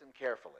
listen 0.00 0.12
carefully. 0.18 0.54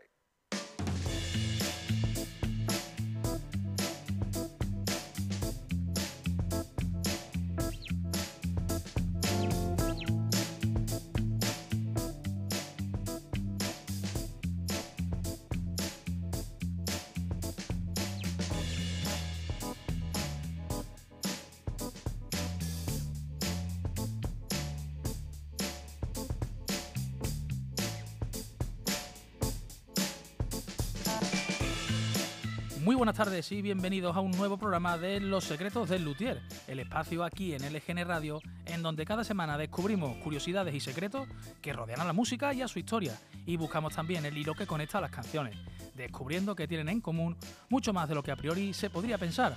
Muy 32.91 32.97
buenas 32.97 33.15
tardes 33.15 33.53
y 33.53 33.63
bienvenidos 33.63 34.17
a 34.17 34.21
un 34.21 34.33
nuevo 34.33 34.59
programa 34.59 34.99
de 34.99 35.21
Los 35.21 35.45
Secretos 35.45 35.89
del 35.89 36.05
Luthier, 36.05 36.43
el 36.67 36.81
espacio 36.81 37.23
aquí 37.23 37.55
en 37.55 37.63
LGN 37.63 38.05
Radio 38.05 38.43
en 38.67 38.83
donde 38.83 39.05
cada 39.05 39.23
semana 39.23 39.57
descubrimos 39.57 40.17
curiosidades 40.17 40.75
y 40.75 40.81
secretos 40.81 41.29
que 41.63 41.73
rodean 41.73 42.01
a 42.01 42.05
la 42.05 42.13
música 42.13 42.53
y 42.53 42.63
a 42.63 42.67
su 42.67 42.81
historia 42.81 43.17
y 43.47 43.57
buscamos 43.57 43.95
también 43.95 44.27
el 44.27 44.37
hilo 44.37 44.55
que 44.55 44.67
conecta 44.67 44.99
a 44.99 45.03
las 45.03 45.13
canciones, 45.13 45.57
descubriendo 45.95 46.57
que 46.57 46.67
tienen 46.67 46.89
en 46.89 47.01
común 47.01 47.37
mucho 47.69 47.93
más 47.93 48.09
de 48.09 48.17
lo 48.17 48.25
que 48.25 48.33
a 48.33 48.37
priori 48.37 48.75
se 48.75 48.91
podría 48.91 49.19
pensar. 49.19 49.55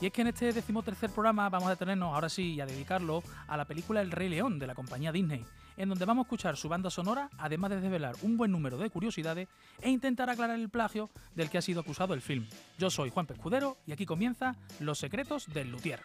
Y 0.00 0.06
es 0.06 0.12
que 0.14 0.22
en 0.22 0.28
este 0.28 0.54
decimotercer 0.54 1.10
programa 1.10 1.50
vamos 1.50 1.66
a 1.66 1.72
detenernos 1.72 2.14
ahora 2.14 2.30
sí 2.30 2.54
y 2.54 2.60
a 2.62 2.66
dedicarlo 2.66 3.22
a 3.48 3.56
la 3.58 3.66
película 3.66 4.00
El 4.00 4.10
Rey 4.10 4.30
León 4.30 4.58
de 4.58 4.66
la 4.66 4.74
compañía 4.74 5.12
Disney, 5.12 5.44
en 5.76 5.88
donde 5.88 6.04
vamos 6.04 6.24
a 6.24 6.26
escuchar 6.26 6.56
su 6.56 6.68
banda 6.68 6.90
sonora, 6.90 7.30
además 7.38 7.70
de 7.70 7.80
desvelar 7.80 8.14
un 8.22 8.36
buen 8.36 8.50
número 8.52 8.78
de 8.78 8.90
curiosidades 8.90 9.48
e 9.80 9.90
intentar 9.90 10.30
aclarar 10.30 10.58
el 10.58 10.68
plagio 10.68 11.10
del 11.34 11.50
que 11.50 11.58
ha 11.58 11.62
sido 11.62 11.80
acusado 11.80 12.14
el 12.14 12.22
film. 12.22 12.46
Yo 12.78 12.90
soy 12.90 13.10
Juan 13.10 13.26
Pescudero 13.26 13.76
y 13.86 13.92
aquí 13.92 14.06
comienza 14.06 14.56
Los 14.80 14.98
secretos 14.98 15.52
del 15.52 15.70
Luthier. 15.70 16.00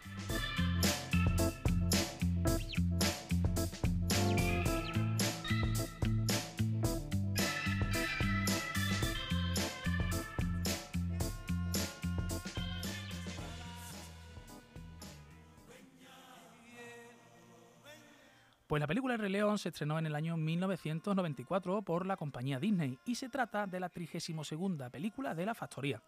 Pues 18.78 18.82
la 18.84 18.86
película 18.86 19.14
El 19.14 19.20
Rey 19.20 19.32
León 19.32 19.58
se 19.58 19.70
estrenó 19.70 19.98
en 19.98 20.06
el 20.06 20.14
año 20.14 20.36
1994 20.36 21.82
por 21.82 22.06
la 22.06 22.16
compañía 22.16 22.60
Disney 22.60 22.96
y 23.04 23.16
se 23.16 23.28
trata 23.28 23.66
de 23.66 23.80
la 23.80 23.88
32 23.88 24.54
película 24.92 25.34
de 25.34 25.44
la 25.44 25.52
factoría. 25.52 26.00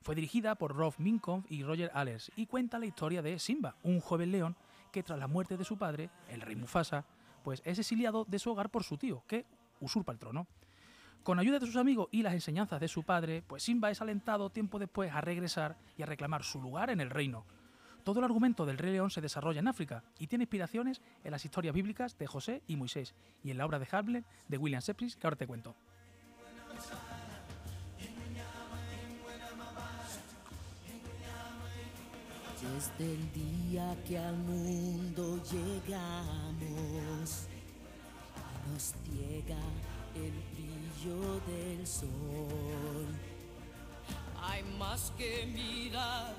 Fue 0.00 0.14
dirigida 0.14 0.54
por 0.54 0.76
Rob 0.76 0.94
Minkoff 0.98 1.44
y 1.50 1.64
Roger 1.64 1.90
Allers 1.92 2.30
y 2.36 2.46
cuenta 2.46 2.78
la 2.78 2.86
historia 2.86 3.20
de 3.20 3.40
Simba, 3.40 3.74
un 3.82 3.98
joven 3.98 4.30
león 4.30 4.54
que 4.92 5.02
tras 5.02 5.18
la 5.18 5.26
muerte 5.26 5.56
de 5.56 5.64
su 5.64 5.76
padre, 5.76 6.08
el 6.28 6.40
rey 6.40 6.54
Mufasa, 6.54 7.04
pues 7.42 7.60
es 7.64 7.80
exiliado 7.80 8.24
de 8.24 8.38
su 8.38 8.52
hogar 8.52 8.70
por 8.70 8.84
su 8.84 8.96
tío, 8.96 9.24
que 9.26 9.44
usurpa 9.80 10.12
el 10.12 10.20
trono. 10.20 10.46
Con 11.24 11.40
ayuda 11.40 11.58
de 11.58 11.66
sus 11.66 11.74
amigos 11.74 12.06
y 12.12 12.22
las 12.22 12.34
enseñanzas 12.34 12.78
de 12.78 12.86
su 12.86 13.02
padre, 13.02 13.42
pues 13.44 13.64
Simba 13.64 13.90
es 13.90 14.00
alentado 14.00 14.50
tiempo 14.50 14.78
después 14.78 15.12
a 15.12 15.20
regresar 15.20 15.76
y 15.98 16.04
a 16.04 16.06
reclamar 16.06 16.44
su 16.44 16.62
lugar 16.62 16.90
en 16.90 17.00
el 17.00 17.10
reino, 17.10 17.44
todo 18.04 18.18
el 18.20 18.24
argumento 18.26 18.66
del 18.66 18.78
Rey 18.78 18.92
León 18.92 19.10
se 19.10 19.20
desarrolla 19.20 19.60
en 19.60 19.68
África 19.68 20.04
y 20.18 20.26
tiene 20.26 20.44
inspiraciones 20.44 21.00
en 21.24 21.32
las 21.32 21.44
historias 21.44 21.74
bíblicas 21.74 22.16
de 22.18 22.26
José 22.26 22.62
y 22.68 22.76
Moisés 22.76 23.14
y 23.42 23.50
en 23.50 23.58
la 23.58 23.66
obra 23.66 23.78
de 23.78 23.88
Hamlet 23.90 24.24
de 24.46 24.58
William 24.58 24.80
Shakespeare 24.80 25.14
que 25.18 25.26
ahora 25.26 25.36
te 25.36 25.46
cuento. 25.46 25.74
Desde 32.74 33.12
el 33.12 33.32
día 33.32 33.96
que 34.06 34.18
al 34.18 34.36
mundo 34.38 35.38
llegamos, 35.50 37.46
nos 38.72 38.94
llega 39.12 39.58
el 40.14 40.32
brillo 40.54 41.40
del 41.46 41.86
sol. 41.86 43.06
Hay 44.42 44.62
más 44.78 45.12
que 45.16 45.46
mirar 45.46 46.34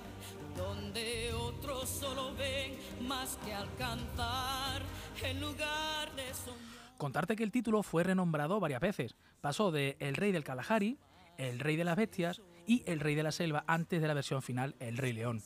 donde 0.55 1.33
otros 1.33 1.89
solo 1.89 2.33
ven 2.35 2.77
más 3.07 3.37
que 3.45 3.53
alcanzar 3.53 4.81
en 5.23 5.39
lugar 5.41 6.15
de 6.15 6.33
soñar. 6.33 6.75
Contarte 6.97 7.35
que 7.35 7.43
el 7.43 7.51
título 7.51 7.83
fue 7.83 8.03
renombrado 8.03 8.59
varias 8.59 8.81
veces. 8.81 9.15
Pasó 9.41 9.71
de 9.71 9.97
El 9.99 10.15
Rey 10.15 10.31
del 10.31 10.43
Kalahari, 10.43 10.97
El 11.37 11.59
Rey 11.59 11.75
de 11.75 11.83
las 11.83 11.97
Bestias 11.97 12.41
y 12.65 12.83
El 12.85 12.99
Rey 12.99 13.15
de 13.15 13.23
la 13.23 13.31
Selva 13.31 13.63
antes 13.67 14.01
de 14.01 14.07
la 14.07 14.13
versión 14.13 14.41
final 14.41 14.75
El 14.79 14.97
Rey 14.97 15.13
León. 15.13 15.41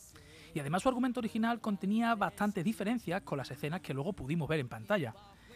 Y 0.53 0.59
además 0.59 0.83
su 0.83 0.89
argumento 0.89 1.19
original 1.19 1.59
contenía 1.59 2.15
bastantes 2.15 2.63
diferencias 2.63 3.21
con 3.21 3.37
las 3.37 3.51
escenas 3.51 3.81
que 3.81 3.93
luego 3.93 4.13
pudimos 4.13 4.47
ver 4.47 4.59
en 4.59 4.69
pantalla. 4.69 5.13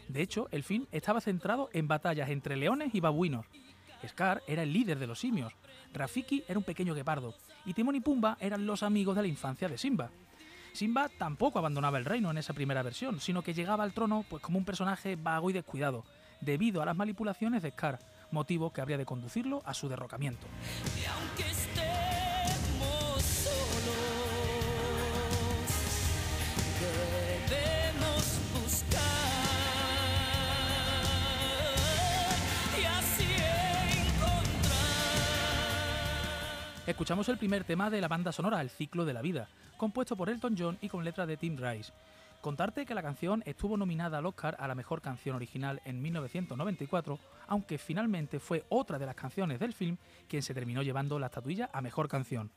De 0.07 0.21
hecho, 0.21 0.47
el 0.51 0.63
film 0.63 0.85
estaba 0.91 1.21
centrado 1.21 1.69
en 1.73 1.87
batallas 1.87 2.29
entre 2.29 2.57
leones 2.57 2.93
y 2.93 2.99
babuinos. 2.99 3.45
Scar 4.05 4.43
era 4.47 4.63
el 4.63 4.73
líder 4.73 4.99
de 4.99 5.07
los 5.07 5.19
simios, 5.19 5.53
Rafiki 5.93 6.43
era 6.47 6.59
un 6.59 6.65
pequeño 6.65 6.93
guepardo 6.93 7.33
y 7.65 7.73
Timón 7.73 7.95
y 7.95 8.01
Pumba 8.01 8.37
eran 8.39 8.65
los 8.65 8.83
amigos 8.83 9.15
de 9.15 9.21
la 9.21 9.27
infancia 9.27 9.67
de 9.67 9.77
Simba. 9.77 10.09
Simba 10.73 11.09
tampoco 11.09 11.59
abandonaba 11.59 11.97
el 11.97 12.05
reino 12.05 12.31
en 12.31 12.37
esa 12.37 12.53
primera 12.53 12.81
versión, 12.81 13.19
sino 13.19 13.43
que 13.43 13.53
llegaba 13.53 13.83
al 13.83 13.93
trono 13.93 14.25
pues 14.27 14.41
como 14.41 14.57
un 14.57 14.65
personaje 14.65 15.15
vago 15.15 15.49
y 15.49 15.53
descuidado, 15.53 16.03
debido 16.41 16.81
a 16.81 16.85
las 16.85 16.95
manipulaciones 16.95 17.61
de 17.61 17.71
Scar, 17.71 17.99
motivo 18.31 18.73
que 18.73 18.81
habría 18.81 18.97
de 18.97 19.05
conducirlo 19.05 19.61
a 19.65 19.73
su 19.73 19.87
derrocamiento. 19.87 20.47
Escuchamos 36.85 37.29
el 37.29 37.37
primer 37.37 37.63
tema 37.63 37.89
de 37.89 38.01
la 38.01 38.09
banda 38.09 38.33
sonora 38.33 38.59
El 38.59 38.69
ciclo 38.69 39.05
de 39.05 39.13
la 39.13 39.21
vida, 39.21 39.47
compuesto 39.77 40.17
por 40.17 40.29
Elton 40.29 40.55
John 40.57 40.77
y 40.81 40.89
con 40.89 41.05
letra 41.05 41.25
de 41.25 41.37
Tim 41.37 41.55
Rice. 41.55 41.93
Contarte 42.41 42.85
que 42.85 42.93
la 42.93 43.01
canción 43.01 43.41
estuvo 43.45 43.77
nominada 43.77 44.17
al 44.17 44.25
Oscar 44.25 44.57
a 44.59 44.67
la 44.67 44.75
mejor 44.75 45.01
canción 45.01 45.37
original 45.37 45.81
en 45.85 46.01
1994, 46.01 47.19
aunque 47.47 47.77
finalmente 47.77 48.37
fue 48.41 48.65
otra 48.67 48.99
de 48.99 49.05
las 49.05 49.15
canciones 49.15 49.61
del 49.61 49.71
film 49.71 49.95
quien 50.27 50.43
se 50.43 50.53
terminó 50.53 50.81
llevando 50.81 51.19
la 51.19 51.27
estatuilla 51.27 51.69
a 51.71 51.81
mejor 51.81 52.09
canción. 52.09 52.51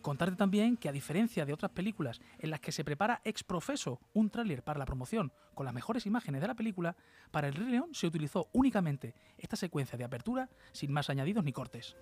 Contarte 0.00 0.36
también 0.36 0.78
que 0.78 0.88
a 0.88 0.92
diferencia 0.92 1.44
de 1.44 1.52
otras 1.52 1.72
películas 1.72 2.22
en 2.38 2.50
las 2.50 2.60
que 2.60 2.72
se 2.72 2.84
prepara 2.84 3.20
ex 3.24 3.44
profeso 3.44 4.00
un 4.14 4.30
tráiler 4.30 4.62
para 4.62 4.78
la 4.78 4.86
promoción 4.86 5.32
con 5.54 5.66
las 5.66 5.74
mejores 5.74 6.06
imágenes 6.06 6.40
de 6.40 6.48
la 6.48 6.54
película, 6.54 6.96
para 7.30 7.48
El 7.48 7.54
Rey 7.54 7.66
León 7.66 7.90
se 7.92 8.06
utilizó 8.06 8.48
únicamente 8.52 9.14
esta 9.36 9.56
secuencia 9.56 9.98
de 9.98 10.04
apertura 10.04 10.48
sin 10.72 10.92
más 10.92 11.10
añadidos 11.10 11.44
ni 11.44 11.52
cortes. 11.52 11.94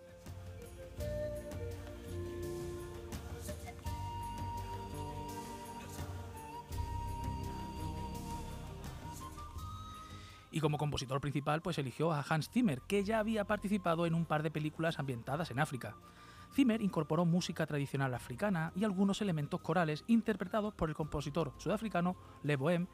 Y 10.54 10.60
como 10.60 10.78
compositor 10.78 11.20
principal 11.20 11.60
pues 11.62 11.78
eligió 11.78 12.12
a 12.12 12.24
Hans 12.26 12.48
Zimmer, 12.48 12.80
que 12.82 13.02
ya 13.02 13.18
había 13.18 13.44
participado 13.44 14.06
en 14.06 14.14
un 14.14 14.24
par 14.24 14.44
de 14.44 14.52
películas 14.52 15.00
ambientadas 15.00 15.50
en 15.50 15.58
África. 15.58 15.96
Zimmer 16.54 16.80
incorporó 16.80 17.24
música 17.24 17.66
tradicional 17.66 18.14
africana 18.14 18.72
y 18.76 18.84
algunos 18.84 19.20
elementos 19.20 19.60
corales 19.60 20.04
interpretados 20.06 20.72
por 20.72 20.88
el 20.88 20.94
compositor 20.94 21.52
sudafricano 21.58 22.14
Le 22.44 22.54
Bohem, 22.54 22.86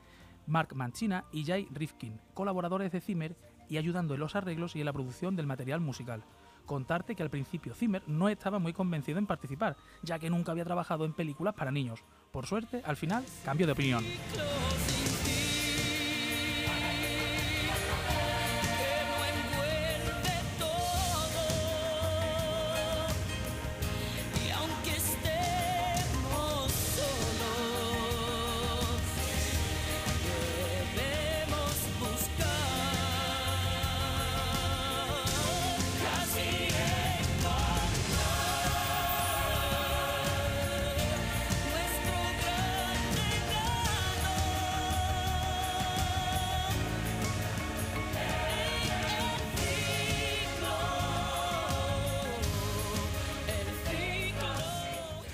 Mark 0.47 0.75
Mancina 0.75 1.27
y 1.33 1.45
Jay 1.45 1.69
Rifkin, 1.71 2.19
colaboradores 2.33 2.93
de 2.93 3.03
Zimmer 3.03 3.37
y 3.69 3.77
ayudando 3.77 4.15
en 4.15 4.21
los 4.21 4.37
arreglos 4.37 4.75
y 4.75 4.81
en 4.81 4.87
la 4.87 4.95
producción 4.95 5.37
del 5.37 5.47
material 5.47 5.81
musical. 5.81 6.25
Contarte 6.65 7.15
que 7.15 7.23
al 7.23 7.31
principio 7.31 7.75
Zimmer 7.75 8.03
no 8.07 8.31
estaba 8.31 8.59
muy 8.59 8.73
convencido 8.73 9.19
en 9.19 9.27
participar, 9.27 9.77
ya 10.03 10.19
que 10.19 10.31
nunca 10.31 10.53
había 10.53 10.65
trabajado 10.65 11.05
en 11.05 11.13
películas 11.13 11.55
para 11.55 11.71
niños. 11.71 12.01
Por 12.31 12.47
suerte, 12.47 12.81
al 12.87 12.97
final, 12.97 13.23
cambió 13.45 13.67
de 13.67 13.73
opinión. 13.73 14.03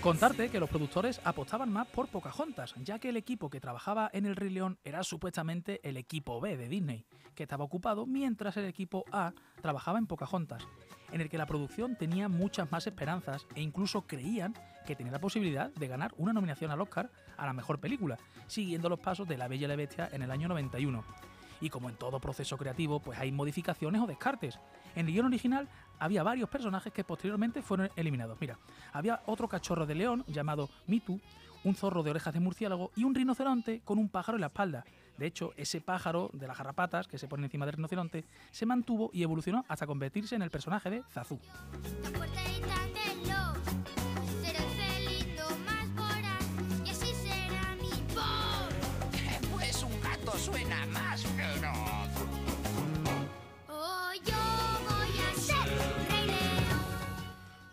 Contarte 0.06 0.50
que 0.50 0.60
los 0.60 0.70
productores 0.70 1.20
apostaban 1.24 1.72
más 1.72 1.88
por 1.88 2.06
Pocahontas, 2.06 2.76
ya 2.76 3.00
que 3.00 3.08
el 3.08 3.16
equipo 3.16 3.50
que 3.50 3.60
trabajaba 3.60 4.08
en 4.12 4.24
El 4.24 4.36
Rey 4.36 4.50
León 4.50 4.78
era 4.84 5.02
supuestamente 5.02 5.80
el 5.82 5.96
equipo 5.96 6.40
B 6.40 6.56
de 6.56 6.68
Disney, 6.68 7.04
que 7.34 7.42
estaba 7.42 7.64
ocupado 7.64 8.06
mientras 8.06 8.56
el 8.56 8.66
equipo 8.66 9.04
A 9.10 9.32
trabajaba 9.60 9.98
en 9.98 10.06
Pocahontas, 10.06 10.62
en 11.10 11.22
el 11.22 11.28
que 11.28 11.38
la 11.38 11.46
producción 11.46 11.96
tenía 11.96 12.28
muchas 12.28 12.70
más 12.70 12.86
esperanzas 12.86 13.48
e 13.56 13.62
incluso 13.62 14.06
creían 14.06 14.54
que 14.86 14.94
tenía 14.94 15.10
la 15.10 15.20
posibilidad 15.20 15.74
de 15.74 15.88
ganar 15.88 16.14
una 16.18 16.32
nominación 16.32 16.70
al 16.70 16.82
Oscar 16.82 17.10
a 17.36 17.44
la 17.44 17.52
mejor 17.52 17.80
película, 17.80 18.16
siguiendo 18.46 18.88
los 18.88 19.00
pasos 19.00 19.26
de 19.26 19.36
La 19.36 19.48
Bella 19.48 19.64
y 19.64 19.68
la 19.70 19.74
Bestia 19.74 20.08
en 20.12 20.22
el 20.22 20.30
año 20.30 20.46
91. 20.46 21.04
Y 21.60 21.70
como 21.70 21.88
en 21.88 21.96
todo 21.96 22.20
proceso 22.20 22.56
creativo, 22.56 23.00
pues 23.00 23.18
hay 23.18 23.32
modificaciones 23.32 24.00
o 24.00 24.06
descartes. 24.06 24.58
En 24.94 25.06
el 25.06 25.12
guion 25.12 25.26
original 25.26 25.68
había 25.98 26.22
varios 26.22 26.48
personajes 26.48 26.92
que 26.92 27.04
posteriormente 27.04 27.62
fueron 27.62 27.90
eliminados. 27.96 28.38
Mira, 28.40 28.58
había 28.92 29.22
otro 29.26 29.48
cachorro 29.48 29.86
de 29.86 29.94
león 29.94 30.24
llamado 30.26 30.68
Mitu, 30.86 31.20
un 31.64 31.74
zorro 31.74 32.02
de 32.02 32.10
orejas 32.10 32.34
de 32.34 32.40
murciélago 32.40 32.92
y 32.94 33.04
un 33.04 33.14
rinoceronte 33.14 33.80
con 33.84 33.98
un 33.98 34.08
pájaro 34.08 34.36
en 34.36 34.42
la 34.42 34.48
espalda. 34.48 34.84
De 35.16 35.26
hecho, 35.26 35.52
ese 35.56 35.80
pájaro 35.80 36.30
de 36.34 36.46
las 36.46 36.58
garrapatas 36.58 37.08
que 37.08 37.18
se 37.18 37.26
pone 37.26 37.44
encima 37.44 37.64
del 37.64 37.76
rinoceronte 37.76 38.26
se 38.50 38.66
mantuvo 38.66 39.10
y 39.12 39.22
evolucionó 39.22 39.64
hasta 39.66 39.86
convertirse 39.86 40.34
en 40.34 40.42
el 40.42 40.50
personaje 40.50 40.90
de 40.90 41.02
Zazu. 41.10 41.40
Pues 50.36 50.42
suena 50.42 50.86
más 50.86 51.24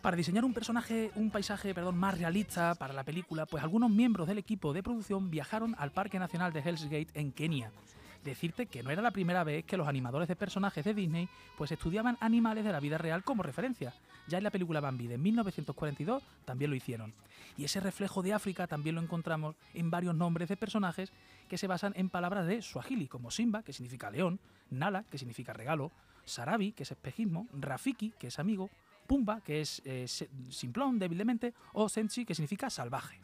Para 0.04 0.18
diseñar 0.18 0.44
un 0.44 0.54
personaje, 0.54 1.12
un 1.16 1.32
paisaje, 1.32 1.74
perdón, 1.74 1.96
más 1.96 2.18
realista 2.18 2.76
para 2.76 2.94
la 2.94 3.06
película, 3.06 3.46
pues 3.46 3.64
algunos 3.64 3.90
miembros 3.90 4.28
del 4.28 4.38
equipo 4.38 4.74
de 4.74 4.84
producción 4.84 5.32
viajaron 5.32 5.78
al 5.80 5.92
Parque 5.94 6.20
Nacional 6.20 6.52
de 6.52 6.60
Hell's 6.60 6.84
Gate 6.84 7.08
en 7.14 7.32
Kenia. 7.32 7.72
Decirte 8.22 8.66
que 8.66 8.84
no 8.84 8.90
era 8.90 9.02
la 9.02 9.12
primera 9.12 9.46
vez 9.46 9.64
que 9.64 9.78
los 9.78 9.88
animadores 9.88 10.28
de 10.28 10.36
personajes 10.36 10.84
de 10.84 10.94
Disney 10.94 11.30
pues 11.58 11.72
estudiaban 11.72 12.18
animales 12.20 12.66
de 12.66 12.74
la 12.74 12.82
vida 12.82 12.98
real 12.98 13.24
como 13.24 13.44
referencia. 13.44 13.94
Ya 14.28 14.40
en 14.40 14.44
la 14.44 14.52
película 14.52 14.82
Bambi 14.82 15.08
de 15.08 15.18
1942 15.18 16.22
también 16.44 16.70
lo 16.70 16.76
hicieron. 16.76 17.14
Y 17.56 17.64
ese 17.64 17.80
reflejo 17.80 18.22
de 18.22 18.34
África 18.34 18.68
también 18.68 18.96
lo 18.96 19.02
encontramos 19.02 19.56
en 19.74 19.90
varios 19.90 20.16
nombres 20.16 20.50
de 20.50 20.58
personajes 20.58 21.14
que 21.48 21.58
se 21.58 21.68
basan 21.68 21.94
en 21.96 22.10
palabras 22.10 22.46
de 22.46 22.62
Swahili, 22.62 23.08
como 23.08 23.32
Simba, 23.32 23.64
que 23.64 23.72
significa 23.72 24.12
león, 24.12 24.42
Nala, 24.70 25.06
que 25.10 25.18
significa 25.18 25.54
regalo, 25.54 25.92
Sarabi, 26.26 26.74
que 26.74 26.84
es 26.84 26.92
espejismo, 26.92 27.48
Rafiki, 27.54 28.12
que 28.20 28.28
es 28.28 28.38
amigo, 28.38 28.70
Pumba, 29.06 29.42
que 29.42 29.62
es 29.62 29.82
eh, 29.86 30.06
simplón, 30.50 31.00
débilmente, 31.00 31.54
o 31.74 31.90
Senchi, 31.90 32.26
que 32.26 32.36
significa 32.36 32.70
salvaje. 32.70 33.20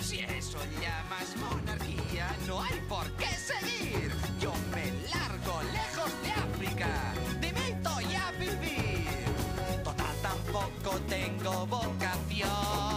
Si 0.00 0.18
eso 0.20 0.58
llamas 0.80 1.34
monarquía, 1.38 2.28
no 2.46 2.62
hay 2.62 2.78
por 2.88 3.10
qué 3.16 3.26
seguir. 3.26 4.12
Yo 4.38 4.52
me 4.70 4.92
largo 5.08 5.62
lejos 5.72 6.22
de 6.22 6.30
África. 6.30 7.14
Dimito 7.40 8.00
y 8.00 8.14
a 8.14 8.30
vivir. 8.32 9.82
Total, 9.82 10.16
tampoco 10.22 11.00
tengo 11.08 11.66
vocación. 11.66 12.93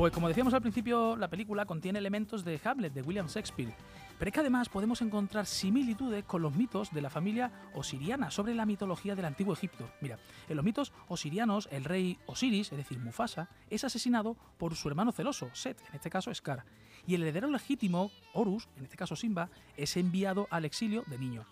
Pues 0.00 0.14
como 0.14 0.28
decíamos 0.28 0.54
al 0.54 0.62
principio, 0.62 1.14
la 1.14 1.28
película 1.28 1.66
contiene 1.66 1.98
elementos 1.98 2.42
de 2.42 2.58
Hamlet 2.64 2.94
de 2.94 3.02
William 3.02 3.26
Shakespeare, 3.26 3.74
pero 4.18 4.30
es 4.30 4.32
que 4.32 4.40
además 4.40 4.70
podemos 4.70 5.02
encontrar 5.02 5.44
similitudes 5.44 6.24
con 6.24 6.40
los 6.40 6.56
mitos 6.56 6.90
de 6.90 7.02
la 7.02 7.10
familia 7.10 7.52
osiriana 7.74 8.30
sobre 8.30 8.54
la 8.54 8.64
mitología 8.64 9.14
del 9.14 9.26
antiguo 9.26 9.52
Egipto. 9.52 9.90
Mira, 10.00 10.18
en 10.48 10.56
los 10.56 10.64
mitos 10.64 10.94
osirianos, 11.08 11.68
el 11.70 11.84
rey 11.84 12.18
Osiris, 12.24 12.72
es 12.72 12.78
decir, 12.78 12.98
Mufasa, 12.98 13.50
es 13.68 13.84
asesinado 13.84 14.38
por 14.56 14.74
su 14.74 14.88
hermano 14.88 15.12
celoso, 15.12 15.50
Set, 15.52 15.78
en 15.90 15.96
este 15.96 16.08
caso 16.08 16.34
Scar, 16.34 16.64
y 17.06 17.14
el 17.14 17.20
heredero 17.20 17.50
legítimo, 17.50 18.10
Horus, 18.32 18.70
en 18.78 18.84
este 18.84 18.96
caso 18.96 19.16
Simba, 19.16 19.50
es 19.76 19.98
enviado 19.98 20.48
al 20.50 20.64
exilio 20.64 21.04
de 21.08 21.18
niño. 21.18 21.44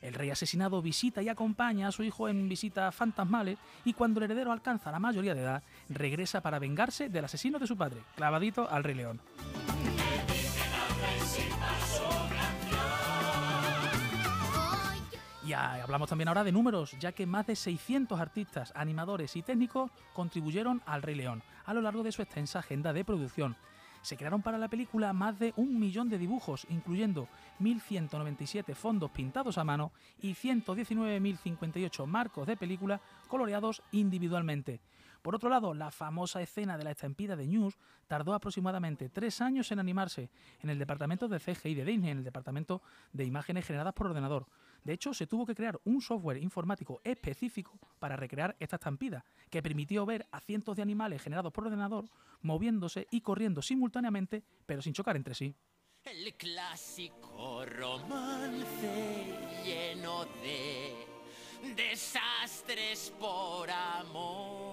El 0.00 0.14
rey 0.14 0.30
asesinado 0.30 0.80
visita 0.82 1.22
y 1.22 1.28
acompaña 1.28 1.88
a 1.88 1.92
su 1.92 2.02
hijo 2.02 2.28
en 2.28 2.48
visitas 2.48 2.94
fantasmales 2.94 3.58
y 3.84 3.94
cuando 3.94 4.20
el 4.20 4.24
heredero 4.24 4.52
alcanza 4.52 4.92
la 4.92 4.98
mayoría 4.98 5.34
de 5.34 5.42
edad, 5.42 5.62
regresa 5.88 6.40
para 6.40 6.58
vengarse 6.58 7.08
del 7.08 7.24
asesino 7.24 7.58
de 7.58 7.66
su 7.66 7.76
padre, 7.76 8.02
clavadito 8.16 8.68
al 8.70 8.84
rey 8.84 8.94
león. 8.94 9.20
Y 15.48 15.54
ah, 15.54 15.82
hablamos 15.82 16.10
también 16.10 16.28
ahora 16.28 16.44
de 16.44 16.52
números, 16.52 16.94
ya 17.00 17.12
que 17.12 17.24
más 17.24 17.46
de 17.46 17.56
600 17.56 18.20
artistas, 18.20 18.70
animadores 18.76 19.34
y 19.34 19.40
técnicos 19.40 19.90
contribuyeron 20.12 20.82
al 20.84 21.00
Rey 21.00 21.14
León 21.14 21.42
a 21.64 21.72
lo 21.72 21.80
largo 21.80 22.02
de 22.02 22.12
su 22.12 22.20
extensa 22.20 22.58
agenda 22.58 22.92
de 22.92 23.02
producción. 23.02 23.56
Se 24.02 24.16
crearon 24.16 24.42
para 24.42 24.58
la 24.58 24.68
película 24.68 25.12
más 25.12 25.38
de 25.38 25.52
un 25.56 25.78
millón 25.78 26.08
de 26.08 26.18
dibujos, 26.18 26.66
incluyendo 26.70 27.28
1.197 27.60 28.74
fondos 28.74 29.10
pintados 29.10 29.58
a 29.58 29.64
mano 29.64 29.92
y 30.20 30.34
119.058 30.34 32.06
marcos 32.06 32.46
de 32.46 32.56
película 32.56 33.00
coloreados 33.28 33.82
individualmente. 33.92 34.80
Por 35.22 35.34
otro 35.34 35.50
lado, 35.50 35.74
la 35.74 35.90
famosa 35.90 36.40
escena 36.40 36.78
de 36.78 36.84
la 36.84 36.92
estampida 36.92 37.36
de 37.36 37.46
News 37.46 37.76
tardó 38.06 38.34
aproximadamente 38.34 39.08
tres 39.08 39.40
años 39.40 39.70
en 39.72 39.80
animarse 39.80 40.30
en 40.62 40.70
el 40.70 40.78
departamento 40.78 41.28
de 41.28 41.40
CGI 41.40 41.74
de 41.74 41.84
Disney, 41.84 42.10
en 42.10 42.18
el 42.18 42.24
departamento 42.24 42.82
de 43.12 43.24
imágenes 43.24 43.66
generadas 43.66 43.94
por 43.94 44.06
ordenador. 44.06 44.46
De 44.84 44.92
hecho, 44.92 45.12
se 45.12 45.26
tuvo 45.26 45.44
que 45.44 45.54
crear 45.54 45.80
un 45.84 46.00
software 46.00 46.42
informático 46.42 47.00
específico 47.04 47.78
para 47.98 48.16
recrear 48.16 48.56
esta 48.58 48.76
estampida, 48.76 49.24
que 49.50 49.62
permitió 49.62 50.06
ver 50.06 50.26
a 50.30 50.40
cientos 50.40 50.76
de 50.76 50.82
animales 50.82 51.22
generados 51.22 51.52
por 51.52 51.64
ordenador 51.64 52.04
moviéndose 52.42 53.06
y 53.10 53.20
corriendo 53.20 53.62
simultáneamente, 53.62 54.42
pero 54.66 54.82
sin 54.82 54.92
chocar 54.92 55.16
entre 55.16 55.34
sí. 55.34 55.54
El 56.04 56.34
clásico 56.34 57.66
romance 57.66 59.24
lleno 59.64 60.24
de 60.42 61.06
desastres 61.74 63.12
por 63.18 63.68
amor. 63.70 64.67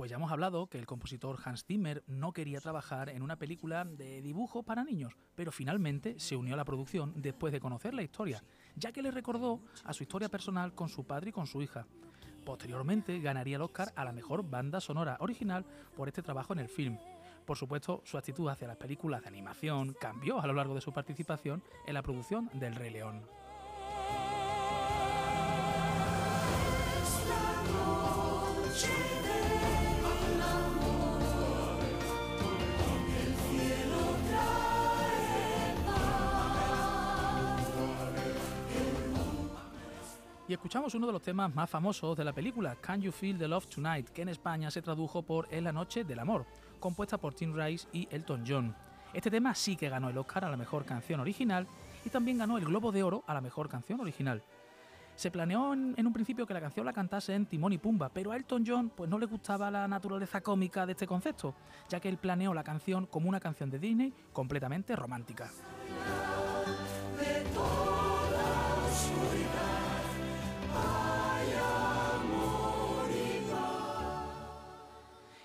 Pues 0.00 0.08
ya 0.08 0.16
hemos 0.16 0.32
hablado 0.32 0.66
que 0.66 0.78
el 0.78 0.86
compositor 0.86 1.36
Hans 1.44 1.66
Zimmer 1.66 2.02
no 2.06 2.32
quería 2.32 2.62
trabajar 2.62 3.10
en 3.10 3.20
una 3.20 3.36
película 3.36 3.84
de 3.84 4.22
dibujo 4.22 4.62
para 4.62 4.82
niños, 4.82 5.12
pero 5.34 5.52
finalmente 5.52 6.18
se 6.18 6.36
unió 6.36 6.54
a 6.54 6.56
la 6.56 6.64
producción 6.64 7.12
después 7.16 7.52
de 7.52 7.60
conocer 7.60 7.92
la 7.92 8.02
historia, 8.02 8.42
ya 8.76 8.92
que 8.92 9.02
le 9.02 9.10
recordó 9.10 9.60
a 9.84 9.92
su 9.92 10.02
historia 10.02 10.30
personal 10.30 10.74
con 10.74 10.88
su 10.88 11.04
padre 11.04 11.28
y 11.28 11.32
con 11.34 11.46
su 11.46 11.60
hija. 11.60 11.86
Posteriormente 12.46 13.20
ganaría 13.20 13.56
el 13.56 13.62
Oscar 13.62 13.92
a 13.94 14.06
la 14.06 14.14
mejor 14.14 14.42
banda 14.48 14.80
sonora 14.80 15.18
original 15.20 15.66
por 15.94 16.08
este 16.08 16.22
trabajo 16.22 16.54
en 16.54 16.60
el 16.60 16.70
film. 16.70 16.96
Por 17.44 17.58
supuesto, 17.58 18.00
su 18.06 18.16
actitud 18.16 18.48
hacia 18.48 18.68
las 18.68 18.78
películas 18.78 19.20
de 19.20 19.28
animación 19.28 19.92
cambió 20.00 20.40
a 20.40 20.46
lo 20.46 20.54
largo 20.54 20.74
de 20.74 20.80
su 20.80 20.94
participación 20.94 21.62
en 21.86 21.92
la 21.92 22.00
producción 22.00 22.48
del 22.54 22.74
Rey 22.74 22.90
León. 22.90 23.20
Y 40.50 40.52
escuchamos 40.52 40.92
uno 40.96 41.06
de 41.06 41.12
los 41.12 41.22
temas 41.22 41.54
más 41.54 41.70
famosos 41.70 42.16
de 42.16 42.24
la 42.24 42.32
película, 42.32 42.74
Can 42.74 43.00
You 43.00 43.12
Feel 43.12 43.38
the 43.38 43.46
Love 43.46 43.68
Tonight, 43.68 44.08
que 44.08 44.22
en 44.22 44.30
España 44.30 44.68
se 44.68 44.82
tradujo 44.82 45.22
por 45.22 45.46
En 45.52 45.62
la 45.62 45.70
Noche 45.70 46.02
del 46.02 46.18
Amor, 46.18 46.44
compuesta 46.80 47.18
por 47.18 47.34
Tim 47.34 47.54
Rice 47.54 47.86
y 47.92 48.08
Elton 48.10 48.42
John. 48.44 48.74
Este 49.14 49.30
tema 49.30 49.54
sí 49.54 49.76
que 49.76 49.88
ganó 49.88 50.10
el 50.10 50.18
Oscar 50.18 50.46
a 50.46 50.50
la 50.50 50.56
mejor 50.56 50.84
canción 50.84 51.20
original 51.20 51.68
y 52.04 52.10
también 52.10 52.38
ganó 52.38 52.58
el 52.58 52.64
Globo 52.64 52.90
de 52.90 53.04
Oro 53.04 53.22
a 53.28 53.34
la 53.34 53.40
mejor 53.40 53.68
canción 53.68 54.00
original. 54.00 54.42
Se 55.14 55.30
planeó 55.30 55.72
en, 55.72 55.94
un 56.04 56.12
principio 56.12 56.48
que 56.48 56.54
la 56.54 56.60
canción 56.60 56.84
la 56.84 56.92
cantase 56.92 57.32
en 57.32 57.46
Timón 57.46 57.72
y 57.72 57.78
Pumba, 57.78 58.08
pero 58.08 58.32
a 58.32 58.36
Elton 58.36 58.64
John 58.66 58.90
pues 58.90 59.08
no 59.08 59.20
le 59.20 59.26
gustaba 59.26 59.70
la 59.70 59.86
naturaleza 59.86 60.40
cómica 60.40 60.84
de 60.84 60.92
este 60.94 61.06
concepto, 61.06 61.54
ya 61.88 62.00
que 62.00 62.08
él 62.08 62.18
planeó 62.18 62.52
la 62.54 62.64
canción 62.64 63.06
como 63.06 63.28
una 63.28 63.38
canción 63.38 63.70
de 63.70 63.78
Disney 63.78 64.12
completamente 64.32 64.96
romántica. 64.96 65.48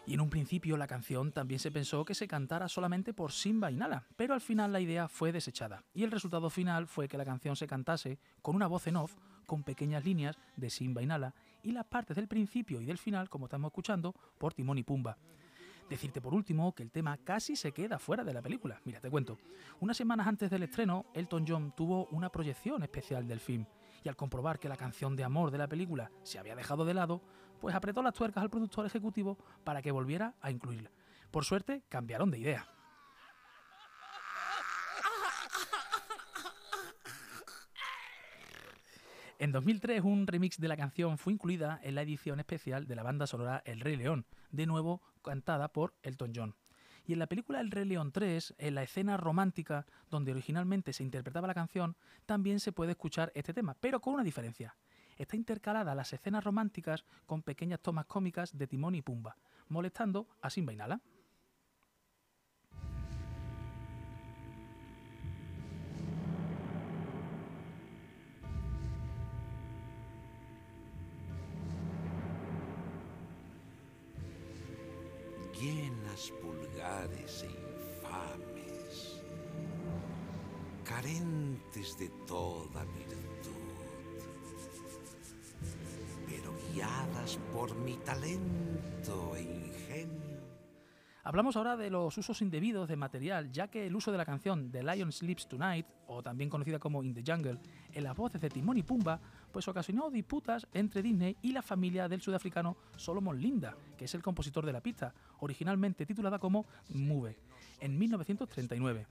Y 0.08 0.14
en 0.14 0.22
un 0.22 0.30
principio 0.30 0.78
la 0.78 0.86
canción 0.86 1.32
también 1.32 1.60
se 1.60 1.72
pensó 1.72 2.06
que 2.06 2.14
se 2.14 2.28
cantara 2.28 2.68
solamente 2.70 3.14
por 3.14 3.32
Simba 3.32 3.72
y 3.72 3.76
Nala, 3.76 4.06
pero 4.16 4.36
al 4.36 4.42
final 4.42 4.72
la 4.72 4.80
idea 4.80 5.08
fue 5.08 5.32
desechada. 5.32 5.84
Y 5.96 6.04
el 6.04 6.12
resultado 6.12 6.52
final 6.52 6.86
fue 6.86 7.08
que 7.08 7.18
la 7.18 7.26
canción 7.26 7.56
se 7.56 7.66
cantase 7.66 8.20
con 8.44 8.56
una 8.56 8.68
voz 8.68 8.86
en 8.86 8.98
off, 8.98 9.16
con 9.48 9.64
pequeñas 9.64 10.06
líneas 10.06 10.38
de 10.58 10.70
Simba 10.70 11.02
y 11.02 11.08
Nala, 11.08 11.34
y 11.64 11.72
las 11.72 11.86
partes 11.86 12.16
del 12.16 12.28
principio 12.28 12.82
y 12.82 12.86
del 12.86 13.00
final, 13.00 13.30
como 13.30 13.46
estamos 13.46 13.70
escuchando, 13.70 14.14
por 14.38 14.54
Timón 14.54 14.78
y 14.78 14.84
Pumba. 14.84 15.18
Decirte 15.90 16.22
por 16.22 16.36
último 16.36 16.74
que 16.74 16.84
el 16.84 16.92
tema 16.92 17.18
casi 17.18 17.56
se 17.56 17.72
queda 17.72 17.98
fuera 17.98 18.24
de 18.24 18.34
la 18.34 18.42
película. 18.42 18.80
Mira, 18.86 19.00
te 19.00 19.10
cuento. 19.10 19.38
Unas 19.80 19.98
semanas 19.98 20.28
antes 20.28 20.52
del 20.52 20.64
estreno, 20.64 21.06
Elton 21.14 21.46
John 21.48 21.74
tuvo 21.76 22.06
una 22.08 22.32
proyección 22.32 22.84
especial 22.84 23.28
del 23.28 23.40
film 23.40 23.66
y 24.04 24.10
al 24.10 24.16
comprobar 24.16 24.60
que 24.60 24.70
la 24.70 24.78
canción 24.78 25.16
de 25.16 25.24
amor 25.24 25.50
de 25.50 25.58
la 25.58 25.68
película 25.68 26.12
se 26.22 26.38
había 26.38 26.56
dejado 26.56 26.86
de 26.86 26.94
lado, 26.94 27.22
pues 27.60 27.76
apretó 27.76 28.02
las 28.02 28.14
tuercas 28.14 28.44
al 28.44 28.50
productor 28.50 28.86
ejecutivo 28.86 29.38
para 29.64 29.82
que 29.82 29.92
volviera 29.92 30.36
a 30.42 30.52
incluirla. 30.52 30.92
Por 31.32 31.46
suerte, 31.46 31.84
cambiaron 31.90 32.32
de 32.32 32.40
idea. 32.40 32.68
En 39.38 39.52
2003 39.52 40.02
un 40.02 40.28
remix 40.28 40.58
de 40.58 40.70
la 40.70 40.78
canción 40.78 41.18
fue 41.18 41.34
incluida 41.34 41.80
en 41.84 41.96
la 41.96 42.04
edición 42.04 42.40
especial 42.40 42.88
de 42.88 42.96
la 42.96 43.04
banda 43.04 43.28
sonora 43.28 43.62
El 43.66 43.82
Rey 43.82 43.98
León, 43.98 44.26
de 44.52 44.66
nuevo 44.66 45.02
cantada 45.22 45.68
por 45.68 45.94
Elton 46.04 46.32
John. 46.34 46.56
Y 47.06 47.14
en 47.14 47.20
la 47.20 47.28
película 47.28 47.60
El 47.60 47.70
Rey 47.70 47.86
León 47.86 48.14
3, 48.14 48.56
en 48.58 48.76
la 48.76 48.84
escena 48.84 49.18
romántica 49.18 49.86
donde 50.10 50.32
originalmente 50.32 50.94
se 50.94 51.04
interpretaba 51.04 51.48
la 51.48 51.54
canción, 51.54 51.98
también 52.26 52.62
se 52.62 52.72
puede 52.72 52.92
escuchar 52.92 53.32
este 53.36 53.54
tema, 53.54 53.76
pero 53.80 54.00
con 54.00 54.14
una 54.14 54.24
diferencia. 54.24 54.76
Está 55.16 55.36
intercalada 55.36 55.96
las 55.96 56.14
escenas 56.14 56.44
románticas 56.44 57.06
con 57.26 57.42
pequeñas 57.42 57.80
tomas 57.82 58.06
cómicas 58.06 58.58
de 58.58 58.68
Timón 58.68 58.96
y 58.96 59.02
Pumba, 59.02 59.38
molestando 59.70 60.28
a 60.42 60.50
Simba 60.50 60.74
y 60.74 60.76
Nala. 60.76 61.02
llenas, 75.60 76.34
vulgares 76.44 77.44
e 77.44 77.48
infames, 77.48 79.22
carentes 80.84 81.98
de 81.98 82.10
toda 82.28 82.84
virtud, 82.86 83.65
por 87.52 87.76
mi 87.76 87.98
talento 87.98 89.36
e 89.36 89.42
ingenio. 89.42 90.26
Hablamos 91.24 91.56
ahora 91.56 91.76
de 91.76 91.90
los 91.90 92.16
usos 92.18 92.40
indebidos 92.44 92.88
de 92.88 92.96
material, 92.96 93.52
ya 93.52 93.68
que 93.68 93.88
el 93.88 93.96
uso 93.96 94.12
de 94.12 94.18
la 94.20 94.26
canción 94.26 94.70
The 94.70 94.84
Lion 94.84 95.12
Sleeps 95.12 95.48
Tonight, 95.48 95.88
o 96.06 96.22
también 96.22 96.52
conocida 96.52 96.78
como 96.78 97.02
In 97.04 97.16
the 97.16 97.24
Jungle, 97.26 97.58
en 97.94 98.04
las 98.04 98.16
voces 98.16 98.40
de 98.42 98.50
Timón 98.50 98.78
y 98.78 98.84
Pumba, 98.84 99.20
pues 99.52 99.68
ocasionó 99.68 100.12
disputas 100.12 100.68
entre 100.72 101.02
Disney 101.02 101.36
y 101.42 101.52
la 101.52 101.64
familia 101.64 102.08
del 102.08 102.22
sudafricano 102.22 102.78
Solomon 102.96 103.42
Linda, 103.42 103.76
que 103.98 104.06
es 104.06 104.14
el 104.14 104.22
compositor 104.22 104.66
de 104.68 104.74
la 104.74 104.82
pista, 104.82 105.16
originalmente 105.40 106.06
titulada 106.06 106.38
como 106.38 106.68
Move, 106.90 107.40
en 107.80 107.98
1939. 107.98 109.08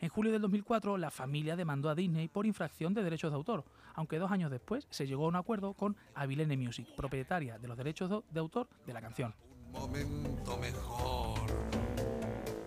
En 0.00 0.08
julio 0.08 0.30
del 0.30 0.42
2004, 0.42 0.96
la 0.96 1.10
familia 1.10 1.56
demandó 1.56 1.88
a 1.88 1.94
Disney 1.94 2.28
por 2.28 2.46
infracción 2.46 2.94
de 2.94 3.02
derechos 3.02 3.32
de 3.32 3.36
autor, 3.36 3.64
aunque 3.94 4.18
dos 4.18 4.30
años 4.30 4.50
después 4.50 4.86
se 4.90 5.08
llegó 5.08 5.24
a 5.24 5.28
un 5.28 5.36
acuerdo 5.36 5.74
con 5.74 5.96
Avilene 6.14 6.56
Music, 6.56 6.86
propietaria 6.96 7.58
de 7.58 7.66
los 7.66 7.76
derechos 7.76 8.22
de 8.30 8.40
autor 8.40 8.68
de 8.86 8.92
la 8.92 9.00
canción. 9.00 9.34
Un 9.72 9.80
momento 9.80 10.56
mejor. 10.58 11.40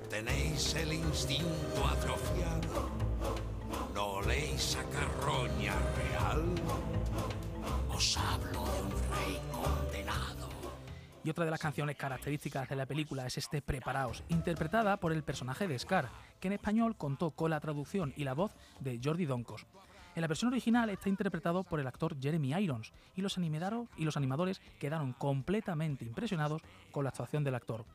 Tenéis 0.10 0.76
el 0.76 0.92
instinto 0.92 1.88
atrofiado. 1.90 2.90
¿No 3.96 4.22
leéis 4.24 4.76
a 4.76 4.84
carroña 4.90 5.74
real? 5.96 6.44
Os 7.90 8.18
hablo 8.18 8.66
de 8.66 8.82
un 8.82 8.92
rey 8.92 9.40
condenado. 9.52 10.41
Y 11.24 11.30
otra 11.30 11.46
de 11.46 11.52
las 11.52 11.60
canciones 11.60 11.96
características 11.98 12.68
de 12.68 12.76
la 12.76 12.88
película 12.88 13.28
es 13.28 13.38
este 13.38 13.62
Preparaos, 13.62 14.24
interpretada 14.30 14.98
por 14.98 15.12
el 15.12 15.24
personaje 15.24 15.68
de 15.68 15.78
Scar, 15.78 16.10
que 16.40 16.48
en 16.48 16.54
español 16.54 16.96
contó 16.98 17.32
con 17.32 17.52
la 17.52 17.60
traducción 17.60 18.14
y 18.18 18.24
la 18.24 18.34
voz 18.34 18.52
de 18.80 19.00
Jordi 19.04 19.26
Doncos. 19.26 19.68
En 20.16 20.22
la 20.22 20.28
versión 20.28 20.52
original 20.52 20.90
está 20.90 21.10
interpretado 21.10 21.64
por 21.64 21.80
el 21.80 21.88
actor 21.88 22.20
Jeremy 22.20 22.54
Irons 22.54 22.92
y 23.16 23.22
los, 23.22 23.38
y 23.38 24.04
los 24.04 24.18
animadores 24.18 24.60
quedaron 24.80 25.14
completamente 25.14 26.06
impresionados 26.06 26.62
con 26.92 27.04
la 27.04 27.12
actuación 27.12 27.44
del 27.44 27.56
actor. 27.56 27.86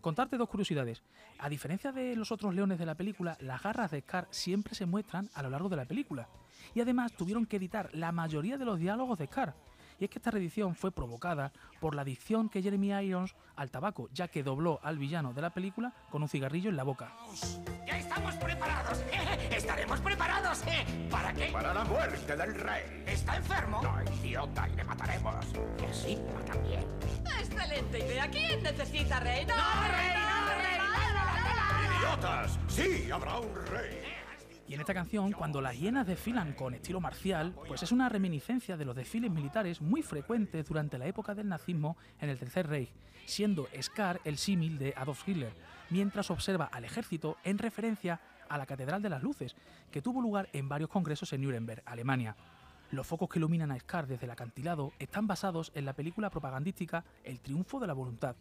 Contarte 0.00 0.38
dos 0.38 0.48
curiosidades. 0.48 1.02
A 1.38 1.50
diferencia 1.50 1.92
de 1.92 2.16
los 2.16 2.32
otros 2.32 2.54
leones 2.54 2.78
de 2.78 2.86
la 2.86 2.94
película, 2.94 3.36
las 3.40 3.62
garras 3.62 3.90
de 3.90 4.00
Scar 4.00 4.26
siempre 4.30 4.74
se 4.74 4.86
muestran 4.86 5.28
a 5.34 5.42
lo 5.42 5.50
largo 5.50 5.68
de 5.68 5.76
la 5.76 5.84
película. 5.84 6.28
Y 6.74 6.80
además 6.80 7.12
tuvieron 7.12 7.44
que 7.44 7.58
editar 7.58 7.90
la 7.92 8.10
mayoría 8.10 8.56
de 8.56 8.64
los 8.64 8.78
diálogos 8.78 9.18
de 9.18 9.26
Scar. 9.26 9.54
Y 10.00 10.04
es 10.04 10.10
que 10.10 10.18
esta 10.18 10.30
reedición 10.30 10.74
fue 10.74 10.90
provocada 10.90 11.52
por 11.78 11.94
la 11.94 12.02
adicción 12.02 12.48
que 12.48 12.62
Jeremy 12.62 12.90
Irons 13.04 13.34
al 13.54 13.70
tabaco, 13.70 14.08
ya 14.14 14.28
que 14.28 14.42
dobló 14.42 14.80
al 14.82 14.98
villano 14.98 15.34
de 15.34 15.42
la 15.42 15.50
película 15.50 15.92
con 16.10 16.22
un 16.22 16.28
cigarrillo 16.28 16.70
en 16.70 16.76
la 16.76 16.84
boca. 16.84 17.12
¡Ya 17.86 17.98
estamos 17.98 18.34
preparados! 18.36 19.04
¡Estaremos 19.50 20.00
preparados! 20.00 20.62
¿eh? 20.66 20.86
¿Para 21.10 21.34
qué? 21.34 21.50
Para 21.52 21.74
la 21.74 21.84
muerte 21.84 22.34
del 22.34 22.54
rey. 22.54 23.04
¿Está 23.06 23.36
enfermo? 23.36 23.82
No, 23.82 24.02
idiota, 24.14 24.66
y 24.70 24.76
le 24.76 24.84
mataremos. 24.84 25.46
Y 25.82 25.84
a 25.84 25.92
Simba 25.92 26.44
también. 26.46 26.86
Excelente 27.38 27.98
idea. 27.98 28.30
¿Quién 28.30 28.62
necesita 28.62 29.20
rey? 29.20 29.44
¡No, 29.44 29.54
rey, 29.54 30.08
no, 30.14 30.62
rey! 30.62 30.78
¡Idiotas! 31.98 32.58
Sí, 32.68 33.10
habrá 33.10 33.38
un 33.38 33.54
rey. 33.66 34.19
Y 34.70 34.74
en 34.74 34.80
esta 34.80 34.94
canción, 34.94 35.32
cuando 35.32 35.60
las 35.60 35.76
hienas 35.76 36.06
desfilan 36.06 36.52
con 36.52 36.74
estilo 36.74 37.00
marcial, 37.00 37.52
pues 37.66 37.82
es 37.82 37.90
una 37.90 38.08
reminiscencia 38.08 38.76
de 38.76 38.84
los 38.84 38.94
desfiles 38.94 39.28
militares 39.28 39.80
muy 39.80 40.00
frecuentes 40.00 40.64
durante 40.64 40.96
la 40.96 41.08
época 41.08 41.34
del 41.34 41.48
nazismo 41.48 41.96
en 42.20 42.28
el 42.28 42.38
Tercer 42.38 42.68
Reich, 42.68 42.92
siendo 43.26 43.66
Scar 43.82 44.20
el 44.22 44.38
símil 44.38 44.78
de 44.78 44.94
Adolf 44.96 45.28
Hitler, 45.28 45.52
mientras 45.90 46.30
observa 46.30 46.66
al 46.66 46.84
ejército 46.84 47.36
en 47.42 47.58
referencia 47.58 48.20
a 48.48 48.58
la 48.58 48.66
Catedral 48.66 49.02
de 49.02 49.08
las 49.08 49.24
Luces, 49.24 49.56
que 49.90 50.02
tuvo 50.02 50.22
lugar 50.22 50.48
en 50.52 50.68
varios 50.68 50.88
congresos 50.88 51.32
en 51.32 51.42
Nuremberg, 51.42 51.82
Alemania. 51.84 52.36
Los 52.92 53.08
focos 53.08 53.28
que 53.28 53.40
iluminan 53.40 53.72
a 53.72 53.80
Scar 53.80 54.06
desde 54.06 54.26
el 54.26 54.30
acantilado 54.30 54.92
están 55.00 55.26
basados 55.26 55.72
en 55.74 55.84
la 55.84 55.94
película 55.94 56.30
propagandística 56.30 57.04
El 57.24 57.40
triunfo 57.40 57.80
de 57.80 57.88
la 57.88 57.92
voluntad. 57.92 58.36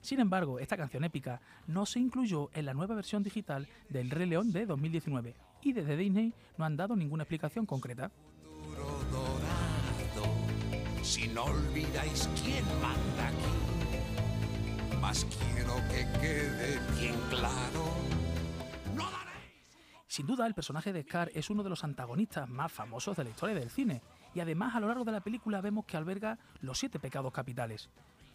Sin 0.00 0.20
embargo, 0.20 0.60
esta 0.60 0.76
canción 0.76 1.02
épica 1.02 1.40
no 1.66 1.86
se 1.86 1.98
incluyó 1.98 2.50
en 2.54 2.66
la 2.66 2.74
nueva 2.74 2.94
versión 2.94 3.24
digital 3.24 3.66
del 3.88 4.10
Rey 4.10 4.28
León 4.28 4.52
de 4.52 4.64
2019 4.64 5.34
y 5.62 5.72
desde 5.72 5.96
Disney 5.96 6.34
no 6.56 6.64
han 6.64 6.76
dado 6.76 6.96
ninguna 6.96 7.22
explicación 7.22 7.66
concreta. 7.66 8.10
Duro 8.42 9.04
dorado. 9.10 10.34
Si 11.02 11.28
no 11.28 11.44
olvidáis 11.44 12.28
quién 12.42 12.64
manda 12.80 13.28
aquí. 13.28 14.96
Más 15.00 15.24
quiero 15.24 15.74
que 15.88 16.06
quede 16.20 16.78
bien 17.00 17.16
claro. 17.28 17.84
No 18.94 19.04
daréis. 19.04 19.66
Sin 20.06 20.26
duda, 20.26 20.46
el 20.46 20.54
personaje 20.54 20.92
de 20.92 21.02
Scar 21.02 21.30
es 21.34 21.50
uno 21.50 21.62
de 21.62 21.70
los 21.70 21.82
antagonistas 21.82 22.48
más 22.48 22.70
famosos 22.70 23.16
de 23.16 23.24
la 23.24 23.30
historia 23.30 23.54
del 23.54 23.70
cine, 23.70 24.00
y 24.34 24.40
además 24.40 24.74
a 24.74 24.80
lo 24.80 24.86
largo 24.88 25.04
de 25.04 25.12
la 25.12 25.20
película 25.20 25.60
vemos 25.60 25.86
que 25.86 25.96
alberga 25.96 26.38
los 26.60 26.78
siete 26.78 26.98
pecados 26.98 27.32
capitales. 27.32 27.90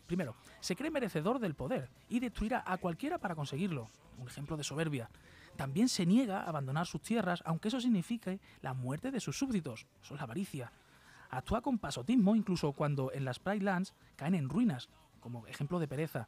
Primero, 0.07 0.35
se 0.59 0.75
cree 0.75 0.91
merecedor 0.91 1.39
del 1.39 1.55
poder 1.55 1.89
y 2.09 2.19
destruirá 2.19 2.63
a 2.65 2.77
cualquiera 2.77 3.17
para 3.17 3.35
conseguirlo, 3.35 3.89
un 4.17 4.27
ejemplo 4.27 4.57
de 4.57 4.63
soberbia. 4.63 5.09
También 5.57 5.89
se 5.89 6.05
niega 6.05 6.41
a 6.41 6.49
abandonar 6.49 6.85
sus 6.85 7.01
tierras, 7.01 7.41
aunque 7.45 7.67
eso 7.67 7.81
signifique 7.81 8.39
la 8.61 8.73
muerte 8.73 9.11
de 9.11 9.19
sus 9.19 9.37
súbditos, 9.37 9.87
eso 10.01 10.13
es 10.13 10.19
la 10.19 10.23
avaricia. 10.23 10.71
Actúa 11.29 11.61
con 11.61 11.79
pasotismo 11.79 12.35
incluso 12.35 12.71
cuando 12.71 13.11
en 13.11 13.25
las 13.25 13.39
Pride 13.39 13.65
Lands 13.65 13.93
caen 14.15 14.35
en 14.35 14.49
ruinas, 14.49 14.87
como 15.19 15.47
ejemplo 15.47 15.79
de 15.79 15.87
pereza. 15.87 16.27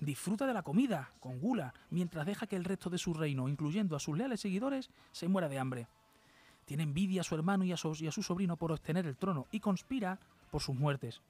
Disfruta 0.00 0.46
de 0.46 0.54
la 0.54 0.62
comida, 0.62 1.12
con 1.20 1.38
gula, 1.38 1.74
mientras 1.90 2.26
deja 2.26 2.46
que 2.46 2.56
el 2.56 2.64
resto 2.64 2.90
de 2.90 2.98
su 2.98 3.14
reino, 3.14 3.48
incluyendo 3.48 3.94
a 3.94 4.00
sus 4.00 4.16
leales 4.16 4.40
seguidores, 4.40 4.90
se 5.12 5.28
muera 5.28 5.48
de 5.48 5.58
hambre. 5.58 5.88
Tiene 6.64 6.82
envidia 6.82 7.20
a 7.20 7.24
su 7.24 7.34
hermano 7.34 7.64
y 7.64 7.72
a 7.72 7.76
su, 7.76 7.94
sobrino 7.94 8.56
por 8.56 8.72
obtener 8.72 9.06
el 9.06 9.16
trono 9.16 9.46
y 9.52 9.60
conspira 9.60 10.18
por 10.50 10.60
sus 10.60 10.74
muertes. 10.74 11.22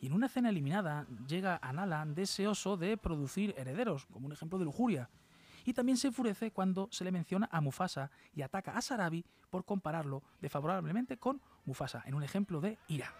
Y 0.00 0.06
en 0.06 0.14
una 0.14 0.26
escena 0.26 0.48
eliminada 0.48 1.06
llega 1.28 1.60
a 1.62 1.72
Nala 1.72 2.04
deseoso 2.04 2.76
de 2.76 2.96
producir 2.96 3.54
herederos, 3.56 4.06
como 4.06 4.26
un 4.26 4.32
ejemplo 4.32 4.58
de 4.58 4.64
lujuria. 4.64 5.08
Y 5.64 5.72
también 5.72 5.96
se 5.98 6.08
enfurece 6.08 6.50
cuando 6.50 6.88
se 6.90 7.04
le 7.04 7.12
menciona 7.12 7.48
a 7.50 7.60
Mufasa 7.60 8.10
y 8.34 8.42
ataca 8.42 8.76
a 8.76 8.82
Sarabi 8.82 9.24
por 9.50 9.64
compararlo 9.64 10.22
desfavorablemente 10.40 11.18
con 11.18 11.40
Mufasa, 11.64 12.02
en 12.06 12.14
un 12.14 12.22
ejemplo 12.22 12.60
de 12.60 12.78
ira. 12.88 13.12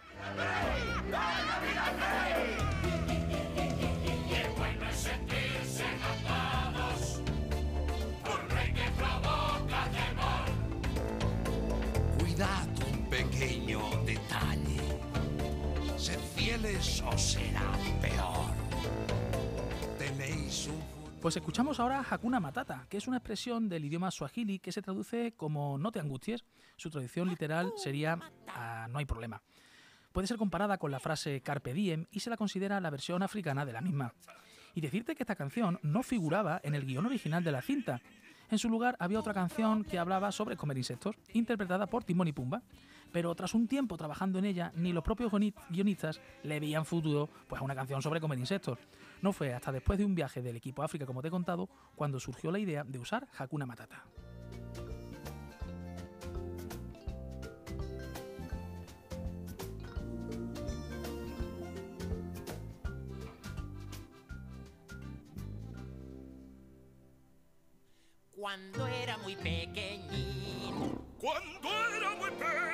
Cuidad 12.19 12.67
un 12.91 13.09
pequeño 13.09 13.81
detalle. 14.05 14.81
Ser 15.97 16.19
fieles 16.19 17.01
o 17.01 17.17
será 17.17 17.71
peor. 18.01 18.62
Pues 21.23 21.37
escuchamos 21.37 21.79
ahora 21.79 22.03
Hakuna 22.09 22.41
Matata, 22.41 22.85
que 22.89 22.97
es 22.97 23.07
una 23.07 23.15
expresión 23.15 23.69
del 23.69 23.85
idioma 23.85 24.11
swahili 24.11 24.59
que 24.59 24.73
se 24.73 24.81
traduce 24.81 25.31
como 25.37 25.77
no 25.77 25.89
te 25.89 26.01
angusties. 26.01 26.43
Su 26.75 26.89
traducción 26.89 27.29
literal 27.29 27.71
sería 27.77 28.19
ah, 28.49 28.87
no 28.89 28.99
hay 28.99 29.05
problema. 29.05 29.41
Puede 30.11 30.27
ser 30.27 30.35
comparada 30.35 30.77
con 30.77 30.91
la 30.91 30.99
frase 30.99 31.39
carpe 31.39 31.73
diem 31.73 32.07
y 32.11 32.19
se 32.19 32.29
la 32.29 32.35
considera 32.35 32.81
la 32.81 32.89
versión 32.89 33.23
africana 33.23 33.65
de 33.65 33.71
la 33.71 33.79
misma. 33.79 34.13
Y 34.75 34.81
decirte 34.81 35.15
que 35.15 35.23
esta 35.23 35.37
canción 35.37 35.79
no 35.81 36.03
figuraba 36.03 36.59
en 36.61 36.75
el 36.75 36.85
guion 36.85 37.05
original 37.05 37.41
de 37.41 37.53
la 37.53 37.61
cinta. 37.61 38.01
En 38.51 38.59
su 38.59 38.69
lugar 38.69 38.97
había 38.99 39.19
otra 39.19 39.33
canción 39.33 39.85
que 39.85 39.97
hablaba 39.99 40.29
sobre 40.33 40.57
comer 40.57 40.77
insectos, 40.77 41.15
interpretada 41.31 41.87
por 41.87 42.03
Timón 42.03 42.27
y 42.27 42.33
Pumba. 42.33 42.63
Pero 43.13 43.33
tras 43.35 43.53
un 43.53 43.67
tiempo 43.67 43.95
trabajando 43.95 44.39
en 44.39 44.45
ella, 44.45 44.71
ni 44.75 44.91
los 44.91 45.03
propios 45.03 45.31
guioni- 45.31 45.53
guionistas 45.69 46.19
le 46.43 46.59
veían 46.59 46.83
futuro 46.85 47.29
pues, 47.47 47.61
a 47.61 47.65
una 47.65 47.75
canción 47.75 48.01
sobre 48.01 48.19
comer 48.19 48.39
insectos. 48.39 48.77
No 49.23 49.31
fue 49.31 49.53
hasta 49.53 49.71
después 49.71 49.97
de 49.97 50.03
un 50.03 50.15
viaje 50.15 50.41
del 50.41 50.57
equipo 50.57 50.81
a 50.81 50.85
África, 50.85 51.05
como 51.05 51.21
te 51.21 51.29
he 51.29 51.31
contado, 51.31 51.69
cuando 51.95 52.19
surgió 52.19 52.51
la 52.51 52.59
idea 52.59 52.83
de 52.83 52.99
usar 52.99 53.25
Hakuna 53.37 53.65
Matata. 53.65 54.03
Cuando 68.35 68.87
era 68.87 69.17
muy 69.19 69.37
pequeñín. 69.37 70.99
Cuando 71.17 71.69
era 71.95 72.09
muy 72.15 72.29
pequeño. 72.31 72.72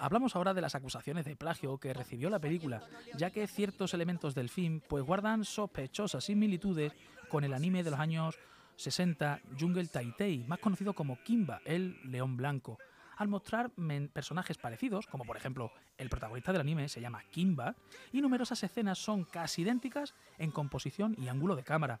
Hablamos 0.00 0.34
ahora 0.34 0.54
de 0.54 0.62
las 0.62 0.74
acusaciones 0.74 1.26
de 1.26 1.36
plagio 1.36 1.76
que 1.76 1.92
recibió 1.92 2.30
la 2.30 2.38
película, 2.38 2.82
ya 3.18 3.30
que 3.30 3.46
ciertos 3.46 3.92
elementos 3.92 4.34
del 4.34 4.48
film 4.48 4.80
pues 4.88 5.04
guardan 5.04 5.44
sospechosas 5.44 6.24
similitudes 6.24 6.94
con 7.28 7.44
el 7.44 7.52
anime 7.52 7.84
de 7.84 7.90
los 7.90 8.00
años 8.00 8.38
60 8.76 9.42
Jungle 9.60 9.88
Taitei, 9.88 10.42
más 10.44 10.58
conocido 10.58 10.94
como 10.94 11.22
Kimba, 11.22 11.60
el 11.66 12.00
león 12.10 12.38
blanco, 12.38 12.78
al 13.18 13.28
mostrar 13.28 13.72
personajes 14.14 14.56
parecidos, 14.56 15.06
como 15.06 15.26
por 15.26 15.36
ejemplo 15.36 15.70
el 15.98 16.08
protagonista 16.08 16.52
del 16.52 16.62
anime 16.62 16.88
se 16.88 17.02
llama 17.02 17.22
Kimba, 17.30 17.76
y 18.10 18.22
numerosas 18.22 18.62
escenas 18.62 18.96
son 18.98 19.24
casi 19.24 19.60
idénticas 19.60 20.14
en 20.38 20.50
composición 20.50 21.14
y 21.18 21.28
ángulo 21.28 21.56
de 21.56 21.62
cámara. 21.62 22.00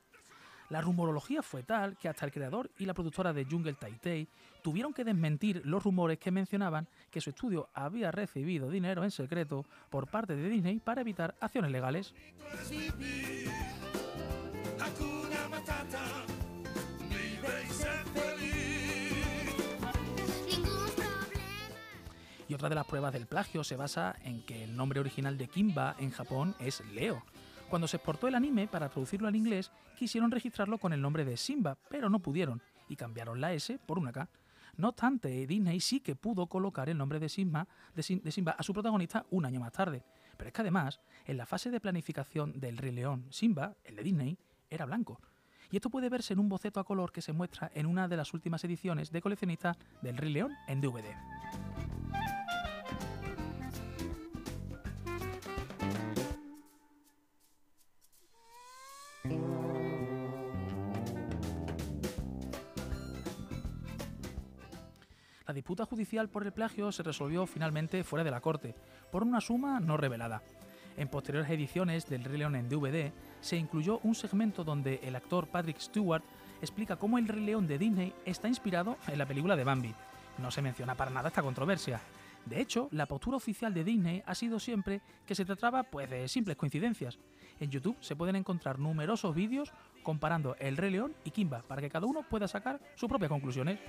La 0.70 0.80
rumorología 0.80 1.42
fue 1.42 1.64
tal 1.64 1.96
que 1.96 2.08
hasta 2.08 2.24
el 2.24 2.30
creador 2.30 2.70
y 2.78 2.86
la 2.86 2.94
productora 2.94 3.32
de 3.32 3.44
Jungle 3.44 3.74
Taitei 3.74 4.28
tuvieron 4.62 4.94
que 4.94 5.02
desmentir 5.02 5.62
los 5.64 5.82
rumores 5.82 6.18
que 6.18 6.30
mencionaban 6.30 6.86
que 7.10 7.20
su 7.20 7.30
estudio 7.30 7.68
había 7.74 8.12
recibido 8.12 8.70
dinero 8.70 9.02
en 9.02 9.10
secreto 9.10 9.66
por 9.90 10.06
parte 10.06 10.36
de 10.36 10.48
Disney 10.48 10.78
para 10.78 11.00
evitar 11.00 11.34
acciones 11.40 11.72
legales. 11.72 12.14
Y 22.46 22.54
otra 22.54 22.68
de 22.68 22.74
las 22.76 22.86
pruebas 22.86 23.12
del 23.12 23.26
plagio 23.26 23.64
se 23.64 23.74
basa 23.74 24.16
en 24.22 24.42
que 24.42 24.62
el 24.62 24.76
nombre 24.76 25.00
original 25.00 25.36
de 25.36 25.48
Kimba 25.48 25.96
en 25.98 26.12
Japón 26.12 26.54
es 26.60 26.80
Leo. 26.92 27.24
Cuando 27.70 27.86
se 27.86 27.96
exportó 27.98 28.26
el 28.28 28.34
anime 28.34 28.66
para 28.66 28.88
traducirlo 28.88 29.28
al 29.28 29.36
inglés, 29.36 29.70
quisieron 29.96 30.30
registrarlo 30.30 30.78
con 30.78 30.92
el 30.92 31.00
nombre 31.00 31.24
de 31.24 31.36
Simba, 31.36 31.78
pero 31.88 32.10
no 32.10 32.18
pudieron 32.18 32.60
y 32.88 32.96
cambiaron 32.96 33.40
la 33.40 33.52
S 33.52 33.78
por 33.86 33.98
una 33.98 34.12
K. 34.12 34.28
No 34.76 34.88
obstante, 34.88 35.46
Disney 35.46 35.78
sí 35.80 36.00
que 36.00 36.16
pudo 36.16 36.46
colocar 36.48 36.88
el 36.88 36.98
nombre 36.98 37.20
de 37.20 37.28
Simba, 37.28 37.68
de 37.94 38.02
Sim- 38.02 38.22
de 38.22 38.32
Simba 38.32 38.52
a 38.58 38.62
su 38.62 38.72
protagonista 38.72 39.24
un 39.30 39.44
año 39.44 39.60
más 39.60 39.72
tarde. 39.72 40.02
Pero 40.36 40.48
es 40.48 40.52
que 40.54 40.62
además, 40.62 41.00
en 41.26 41.36
la 41.36 41.46
fase 41.46 41.70
de 41.70 41.80
planificación 41.80 42.58
del 42.58 42.76
Rey 42.78 42.92
León, 42.92 43.26
Simba, 43.30 43.76
el 43.84 43.94
de 43.96 44.02
Disney, 44.02 44.38
era 44.68 44.86
blanco. 44.86 45.20
Y 45.70 45.76
esto 45.76 45.90
puede 45.90 46.08
verse 46.08 46.32
en 46.32 46.40
un 46.40 46.48
boceto 46.48 46.80
a 46.80 46.84
color 46.84 47.12
que 47.12 47.22
se 47.22 47.32
muestra 47.32 47.70
en 47.74 47.86
una 47.86 48.08
de 48.08 48.16
las 48.16 48.34
últimas 48.34 48.64
ediciones 48.64 49.12
de 49.12 49.20
coleccionista 49.20 49.76
del 50.02 50.16
Rey 50.16 50.32
León 50.32 50.52
en 50.66 50.80
DVD. 50.80 51.04
La 65.50 65.54
disputa 65.54 65.84
judicial 65.84 66.28
por 66.28 66.44
el 66.44 66.52
plagio 66.52 66.92
se 66.92 67.02
resolvió 67.02 67.44
finalmente 67.44 68.04
fuera 68.04 68.22
de 68.22 68.30
la 68.30 68.40
corte, 68.40 68.76
por 69.10 69.24
una 69.24 69.40
suma 69.40 69.80
no 69.80 69.96
revelada. 69.96 70.44
En 70.96 71.08
posteriores 71.08 71.50
ediciones 71.50 72.08
del 72.08 72.22
Rey 72.22 72.38
León 72.38 72.54
en 72.54 72.68
DVD 72.68 73.10
se 73.40 73.56
incluyó 73.56 73.98
un 74.04 74.14
segmento 74.14 74.62
donde 74.62 75.00
el 75.02 75.16
actor 75.16 75.48
Patrick 75.48 75.80
Stewart 75.80 76.22
explica 76.62 76.94
cómo 76.94 77.18
el 77.18 77.26
Rey 77.26 77.44
León 77.44 77.66
de 77.66 77.78
Disney 77.78 78.14
está 78.24 78.46
inspirado 78.46 78.96
en 79.08 79.18
la 79.18 79.26
película 79.26 79.56
de 79.56 79.64
Bambi. 79.64 79.92
No 80.38 80.52
se 80.52 80.62
menciona 80.62 80.94
para 80.94 81.10
nada 81.10 81.30
esta 81.30 81.42
controversia. 81.42 82.00
De 82.46 82.60
hecho, 82.60 82.86
la 82.92 83.06
postura 83.06 83.36
oficial 83.36 83.74
de 83.74 83.82
Disney 83.82 84.22
ha 84.26 84.36
sido 84.36 84.60
siempre 84.60 85.00
que 85.26 85.34
se 85.34 85.44
trataba 85.44 85.82
pues, 85.82 86.08
de 86.08 86.28
simples 86.28 86.56
coincidencias. 86.56 87.18
En 87.58 87.72
YouTube 87.72 87.96
se 87.98 88.14
pueden 88.14 88.36
encontrar 88.36 88.78
numerosos 88.78 89.34
vídeos 89.34 89.72
comparando 90.04 90.54
el 90.60 90.76
Rey 90.76 90.92
León 90.92 91.12
y 91.24 91.32
Kimba 91.32 91.62
para 91.62 91.82
que 91.82 91.90
cada 91.90 92.06
uno 92.06 92.22
pueda 92.22 92.46
sacar 92.46 92.80
sus 92.94 93.08
propias 93.08 93.30
conclusiones. 93.30 93.80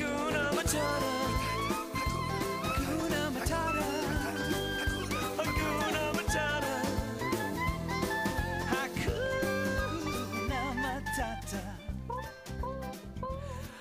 Hakuna 0.00 0.52
Matata. 0.56 1.12
Hakuna 2.62 3.20
Matata. 3.34 3.84
Hakuna 5.36 6.02
Matata. 6.16 6.74
Hakuna 8.70 10.60
Matata. 10.82 11.62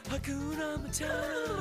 Hakuna 0.09 0.67
Matata. 0.83 1.58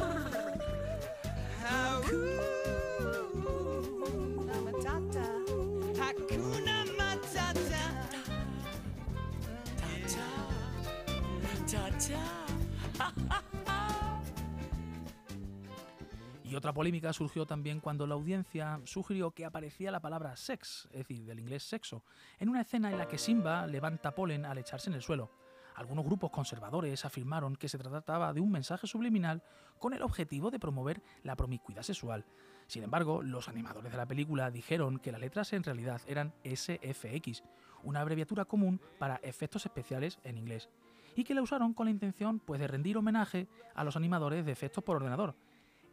Otra 16.58 16.72
polémica 16.72 17.12
surgió 17.12 17.46
también 17.46 17.80
cuando 17.80 18.06
la 18.06 18.14
audiencia 18.14 18.80
sugirió 18.84 19.30
que 19.30 19.44
aparecía 19.44 19.90
la 19.90 20.00
palabra 20.00 20.36
sex, 20.36 20.88
es 20.90 20.98
decir, 20.98 21.24
del 21.24 21.40
inglés 21.40 21.62
sexo, 21.62 22.02
en 22.38 22.48
una 22.48 22.60
escena 22.60 22.90
en 22.90 22.98
la 22.98 23.08
que 23.08 23.18
Simba 23.18 23.66
levanta 23.66 24.14
polen 24.14 24.44
al 24.44 24.58
echarse 24.58 24.90
en 24.90 24.94
el 24.94 25.02
suelo. 25.02 25.30
Algunos 25.76 26.04
grupos 26.04 26.30
conservadores 26.30 27.04
afirmaron 27.04 27.54
que 27.54 27.68
se 27.68 27.78
trataba 27.78 28.32
de 28.32 28.40
un 28.40 28.50
mensaje 28.50 28.86
subliminal 28.86 29.42
con 29.78 29.94
el 29.94 30.02
objetivo 30.02 30.50
de 30.50 30.58
promover 30.58 31.00
la 31.22 31.36
promiscuidad 31.36 31.82
sexual. 31.82 32.24
Sin 32.66 32.82
embargo, 32.82 33.22
los 33.22 33.48
animadores 33.48 33.92
de 33.92 33.98
la 33.98 34.06
película 34.06 34.50
dijeron 34.50 34.98
que 34.98 35.12
las 35.12 35.20
letras 35.20 35.52
en 35.52 35.62
realidad 35.62 36.02
eran 36.06 36.34
SFX, 36.44 37.44
una 37.84 38.00
abreviatura 38.00 38.44
común 38.44 38.80
para 38.98 39.20
efectos 39.22 39.64
especiales 39.64 40.18
en 40.24 40.36
inglés, 40.36 40.68
y 41.14 41.24
que 41.24 41.34
la 41.34 41.42
usaron 41.42 41.72
con 41.72 41.86
la 41.86 41.92
intención 41.92 42.40
pues, 42.40 42.60
de 42.60 42.66
rendir 42.66 42.96
homenaje 42.96 43.46
a 43.74 43.84
los 43.84 43.96
animadores 43.96 44.44
de 44.44 44.52
efectos 44.52 44.82
por 44.82 44.96
ordenador, 44.96 45.36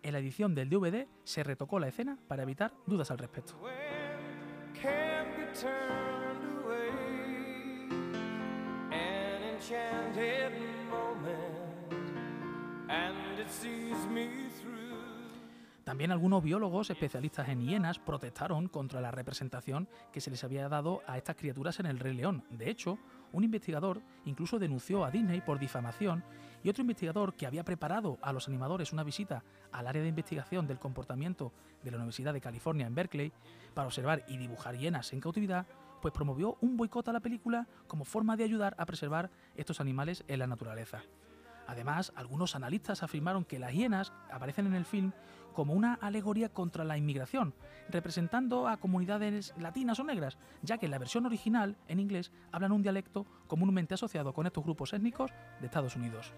en 0.05 0.13
la 0.13 0.19
edición 0.19 0.53
del 0.53 0.69
DVD 0.69 1.07
se 1.23 1.43
retocó 1.43 1.79
la 1.79 1.87
escena 1.87 2.19
para 2.27 2.43
evitar 2.43 2.71
dudas 2.85 3.09
al 3.09 3.17
respecto. 3.17 3.59
También 15.83 16.11
algunos 16.11 16.43
biólogos 16.43 16.91
especialistas 16.91 17.49
en 17.49 17.61
hienas 17.61 17.97
protestaron 17.97 18.67
contra 18.67 19.01
la 19.01 19.09
representación 19.09 19.87
que 20.11 20.21
se 20.21 20.29
les 20.29 20.43
había 20.43 20.69
dado 20.69 21.01
a 21.07 21.17
estas 21.17 21.35
criaturas 21.35 21.79
en 21.79 21.87
el 21.87 21.99
Rey 21.99 22.13
León. 22.13 22.43
De 22.51 22.69
hecho, 22.69 22.99
un 23.31 23.43
investigador 23.43 24.01
incluso 24.25 24.59
denunció 24.59 25.03
a 25.03 25.09
Disney 25.09 25.41
por 25.41 25.57
difamación 25.57 26.23
y 26.65 26.69
otro 26.69 26.81
investigador 26.81 27.35
que 27.35 27.45
había 27.45 27.63
preparado 27.63 28.17
a 28.23 28.33
los 28.33 28.47
animadores 28.47 28.91
una 28.91 29.03
visita 29.03 29.43
al 29.71 29.85
área 29.85 30.01
de 30.01 30.09
investigación 30.09 30.65
del 30.65 30.79
comportamiento 30.79 31.53
de 31.83 31.91
la 31.91 31.97
Universidad 31.97 32.33
de 32.33 32.41
California 32.41 32.87
en 32.87 32.95
Berkeley 32.95 33.31
para 33.75 33.85
observar 33.85 34.25
y 34.27 34.37
dibujar 34.37 34.75
hienas 34.75 35.13
en 35.13 35.19
cautividad, 35.21 35.67
pues 36.01 36.11
promovió 36.11 36.57
un 36.61 36.75
boicot 36.75 37.07
a 37.07 37.13
la 37.13 37.19
película 37.19 37.67
como 37.85 38.03
forma 38.03 38.35
de 38.35 38.45
ayudar 38.45 38.75
a 38.79 38.87
preservar 38.87 39.29
estos 39.55 39.79
animales 39.79 40.23
en 40.27 40.39
la 40.39 40.47
naturaleza. 40.47 41.03
Además, 41.67 42.11
algunos 42.15 42.55
analistas 42.55 43.03
afirmaron 43.03 43.45
que 43.45 43.59
las 43.59 43.73
hienas 43.73 44.13
aparecen 44.31 44.67
en 44.67 44.75
el 44.75 44.85
film 44.85 45.11
como 45.53 45.73
una 45.73 45.93
alegoría 45.95 46.49
contra 46.49 46.83
la 46.83 46.97
inmigración, 46.97 47.53
representando 47.89 48.67
a 48.67 48.77
comunidades 48.77 49.53
latinas 49.57 49.99
o 49.99 50.03
negras, 50.03 50.37
ya 50.61 50.77
que 50.77 50.85
en 50.85 50.91
la 50.91 50.99
versión 50.99 51.25
original, 51.25 51.77
en 51.87 51.99
inglés, 51.99 52.31
hablan 52.51 52.73
un 52.73 52.81
dialecto 52.81 53.25
comúnmente 53.47 53.93
asociado 53.93 54.33
con 54.33 54.45
estos 54.45 54.63
grupos 54.63 54.93
étnicos 54.93 55.31
de 55.61 55.65
Estados 55.65 55.95
Unidos. 55.95 56.33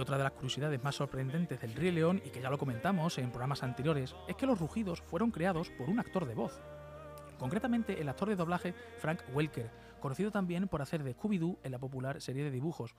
Otra 0.00 0.16
de 0.16 0.24
las 0.24 0.32
curiosidades 0.32 0.82
más 0.82 0.96
sorprendentes 0.96 1.60
del 1.60 1.74
Rey 1.74 1.90
León, 1.90 2.22
y 2.24 2.30
que 2.30 2.40
ya 2.40 2.50
lo 2.50 2.58
comentamos 2.58 3.18
en 3.18 3.30
programas 3.30 3.62
anteriores, 3.62 4.14
es 4.28 4.36
que 4.36 4.46
los 4.46 4.58
rugidos 4.58 5.00
fueron 5.02 5.30
creados 5.30 5.70
por 5.70 5.88
un 5.88 5.98
actor 5.98 6.26
de 6.26 6.34
voz. 6.34 6.60
Concretamente 7.38 8.00
el 8.00 8.08
actor 8.08 8.28
de 8.28 8.36
doblaje 8.36 8.74
Frank 8.98 9.20
Welker, 9.32 9.70
conocido 10.00 10.30
también 10.30 10.68
por 10.68 10.82
hacer 10.82 11.02
de 11.02 11.14
Scooby-Doo 11.16 11.58
en 11.62 11.72
la 11.72 11.78
popular 11.78 12.20
serie 12.20 12.44
de 12.44 12.50
dibujos. 12.50 12.94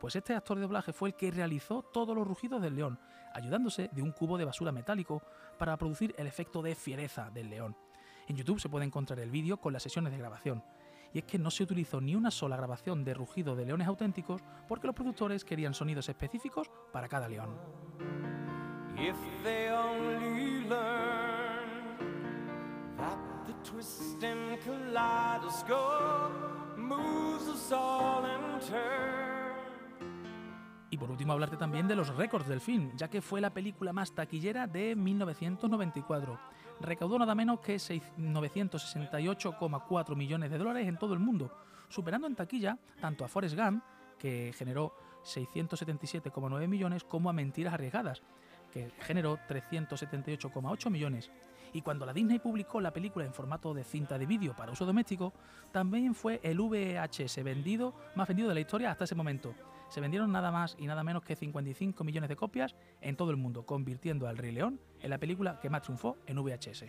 Pues 0.00 0.16
este 0.16 0.34
actor 0.34 0.56
de 0.56 0.62
doblaje 0.62 0.92
fue 0.92 1.10
el 1.10 1.14
que 1.14 1.30
realizó 1.30 1.82
todos 1.82 2.14
los 2.14 2.26
rugidos 2.26 2.60
del 2.60 2.76
león, 2.76 2.98
ayudándose 3.34 3.88
de 3.92 4.02
un 4.02 4.12
cubo 4.12 4.36
de 4.36 4.44
basura 4.44 4.72
metálico 4.72 5.22
para 5.58 5.76
producir 5.76 6.14
el 6.18 6.26
efecto 6.26 6.62
de 6.62 6.74
fiereza 6.74 7.30
del 7.30 7.50
león. 7.50 7.76
En 8.28 8.36
YouTube 8.36 8.60
se 8.60 8.68
puede 8.68 8.84
encontrar 8.84 9.20
el 9.20 9.30
vídeo 9.30 9.58
con 9.58 9.72
las 9.72 9.82
sesiones 9.82 10.12
de 10.12 10.18
grabación. 10.18 10.62
Y 11.16 11.20
es 11.20 11.24
que 11.24 11.38
no 11.38 11.50
se 11.50 11.62
utilizó 11.62 11.98
ni 11.98 12.14
una 12.14 12.30
sola 12.30 12.58
grabación 12.58 13.02
de 13.02 13.14
rugido 13.14 13.56
de 13.56 13.64
leones 13.64 13.88
auténticos 13.88 14.42
porque 14.68 14.86
los 14.86 14.94
productores 14.94 15.46
querían 15.46 15.72
sonidos 15.72 16.10
específicos 16.10 16.70
para 16.92 17.08
cada 17.08 17.26
león. 17.26 17.56
If 18.98 19.16
they 19.42 19.70
only 19.70 20.68
learn 20.68 21.96
that 22.98 23.16
the 23.46 23.54
twisting 23.64 24.58
kaleidoscope 24.62 26.34
moves 26.76 27.48
us 27.48 27.72
all 27.72 28.26
in 28.26 28.60
turn. 28.68 29.56
Y 30.90 30.98
por 30.98 31.10
último 31.10 31.32
hablarte 31.32 31.56
también 31.56 31.88
de 31.88 31.96
los 31.96 32.14
récords 32.14 32.46
del 32.46 32.60
film, 32.60 32.92
ya 32.94 33.08
que 33.08 33.22
fue 33.22 33.40
la 33.40 33.54
película 33.54 33.94
más 33.94 34.12
taquillera 34.12 34.66
de 34.66 34.94
1994. 34.94 36.38
Recaudó 36.80 37.18
nada 37.18 37.34
menos 37.34 37.60
que 37.60 37.78
6 37.78 38.02
968,4 38.18 40.16
millones 40.16 40.50
de 40.50 40.58
dólares 40.58 40.86
en 40.86 40.98
todo 40.98 41.14
el 41.14 41.20
mundo, 41.20 41.50
superando 41.88 42.26
en 42.26 42.34
taquilla 42.34 42.78
tanto 43.00 43.24
a 43.24 43.28
Forrest 43.28 43.56
Gump, 43.56 43.82
que 44.18 44.52
generó 44.56 44.94
677,9 45.24 46.68
millones, 46.68 47.04
como 47.04 47.30
a 47.30 47.32
Mentiras 47.32 47.74
Arriesgadas, 47.74 48.22
que 48.72 48.90
generó 49.00 49.38
378,8 49.48 50.90
millones. 50.90 51.30
Y 51.72 51.82
cuando 51.82 52.06
la 52.06 52.12
Disney 52.12 52.38
publicó 52.38 52.80
la 52.80 52.92
película 52.92 53.24
en 53.24 53.34
formato 53.34 53.74
de 53.74 53.84
cinta 53.84 54.18
de 54.18 54.26
vídeo 54.26 54.54
para 54.54 54.72
uso 54.72 54.86
doméstico, 54.86 55.32
también 55.72 56.14
fue 56.14 56.40
el 56.42 56.60
VHS 56.60 57.42
vendido 57.42 57.94
más 58.14 58.28
vendido 58.28 58.48
de 58.48 58.54
la 58.54 58.60
historia 58.60 58.90
hasta 58.90 59.04
ese 59.04 59.14
momento. 59.14 59.54
Se 59.88 60.00
vendieron 60.00 60.32
nada 60.32 60.50
más 60.50 60.76
y 60.78 60.86
nada 60.86 61.04
menos 61.04 61.22
que 61.22 61.36
55 61.36 62.04
millones 62.04 62.28
de 62.28 62.36
copias 62.36 62.74
en 63.00 63.16
todo 63.16 63.30
el 63.30 63.36
mundo, 63.36 63.64
convirtiendo 63.64 64.26
al 64.28 64.36
Rey 64.36 64.52
León 64.52 64.80
en 65.00 65.10
la 65.10 65.18
película 65.18 65.60
que 65.60 65.70
más 65.70 65.82
triunfó 65.82 66.16
en 66.26 66.42
VHS. 66.42 66.84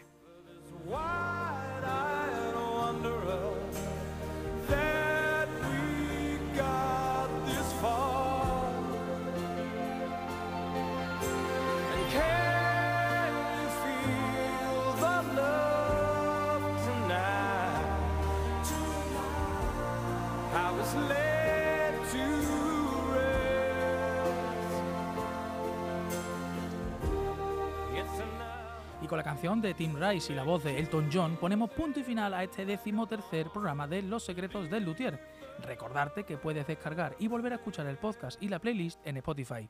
Con 29.08 29.18
la 29.18 29.24
canción 29.24 29.62
de 29.62 29.74
Tim 29.74 29.96
Rice 29.96 30.34
y 30.34 30.36
la 30.36 30.44
voz 30.44 30.66
de 30.66 30.80
Elton 30.80 31.10
John 31.12 31.38
ponemos 31.38 31.70
punto 31.70 31.98
y 32.00 32.04
final 32.04 32.34
a 32.34 32.44
este 32.44 32.66
decimotercer 32.66 33.50
programa 33.52 33.88
de 33.88 34.02
Los 34.02 34.26
Secretos 34.26 34.70
del 34.70 34.84
Luthier. 34.84 35.18
Recordarte 35.64 36.26
que 36.26 36.38
puedes 36.38 36.68
descargar 36.68 37.16
y 37.18 37.30
volver 37.30 37.54
a 37.54 37.56
escuchar 37.56 37.88
el 37.88 37.98
podcast 37.98 38.42
y 38.44 38.50
la 38.50 38.60
playlist 38.60 39.00
en 39.08 39.16
Spotify. 39.18 39.70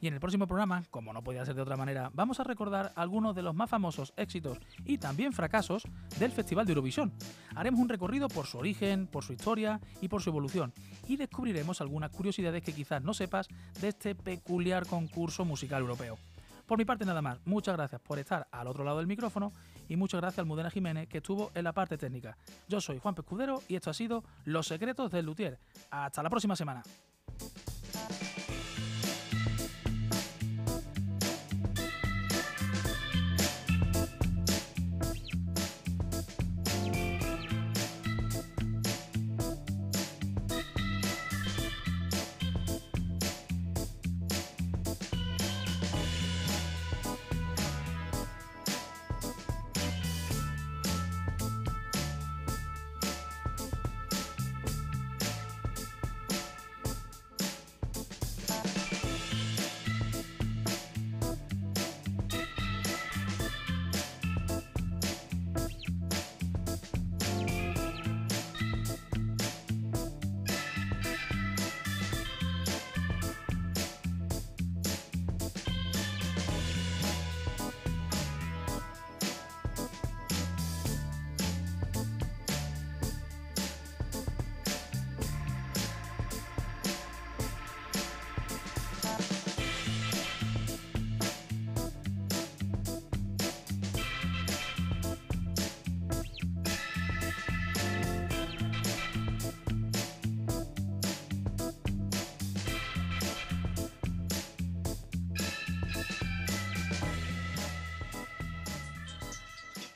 Y 0.00 0.08
en 0.08 0.14
el 0.14 0.20
próximo 0.20 0.48
programa, 0.48 0.82
como 0.90 1.12
no 1.12 1.22
podía 1.22 1.46
ser 1.46 1.54
de 1.54 1.62
otra 1.62 1.76
manera, 1.76 2.10
vamos 2.14 2.40
a 2.40 2.44
recordar 2.44 2.92
algunos 2.96 3.36
de 3.36 3.42
los 3.42 3.54
más 3.54 3.70
famosos 3.70 4.12
éxitos 4.16 4.58
y 4.84 4.98
también 4.98 5.32
fracasos 5.32 5.84
del 6.18 6.32
Festival 6.32 6.66
de 6.66 6.72
Eurovisión. 6.72 7.12
Haremos 7.54 7.78
un 7.78 7.88
recorrido 7.88 8.26
por 8.26 8.46
su 8.46 8.58
origen, 8.58 9.06
por 9.06 9.22
su 9.22 9.34
historia 9.34 9.80
y 10.00 10.08
por 10.08 10.20
su 10.20 10.30
evolución, 10.30 10.72
y 11.06 11.16
descubriremos 11.16 11.80
algunas 11.80 12.10
curiosidades 12.10 12.64
que 12.64 12.74
quizás 12.74 13.02
no 13.02 13.14
sepas 13.14 13.46
de 13.80 13.88
este 13.88 14.16
peculiar 14.16 14.84
concurso 14.84 15.44
musical 15.44 15.82
europeo. 15.82 16.18
Por 16.66 16.78
mi 16.78 16.84
parte 16.84 17.04
nada 17.04 17.20
más, 17.20 17.38
muchas 17.44 17.76
gracias 17.76 18.00
por 18.00 18.18
estar 18.18 18.48
al 18.50 18.66
otro 18.66 18.84
lado 18.84 18.98
del 18.98 19.06
micrófono 19.06 19.52
y 19.88 19.96
muchas 19.96 20.20
gracias 20.20 20.38
al 20.38 20.46
Mudena 20.46 20.70
Jiménez 20.70 21.08
que 21.08 21.18
estuvo 21.18 21.50
en 21.54 21.64
la 21.64 21.72
parte 21.72 21.98
técnica. 21.98 22.38
Yo 22.68 22.80
soy 22.80 22.98
Juan 22.98 23.14
Pescudero 23.14 23.62
y 23.68 23.76
esto 23.76 23.90
ha 23.90 23.94
sido 23.94 24.24
Los 24.44 24.66
Secretos 24.66 25.10
del 25.10 25.26
Luthier. 25.26 25.58
Hasta 25.90 26.22
la 26.22 26.30
próxima 26.30 26.56
semana. 26.56 26.82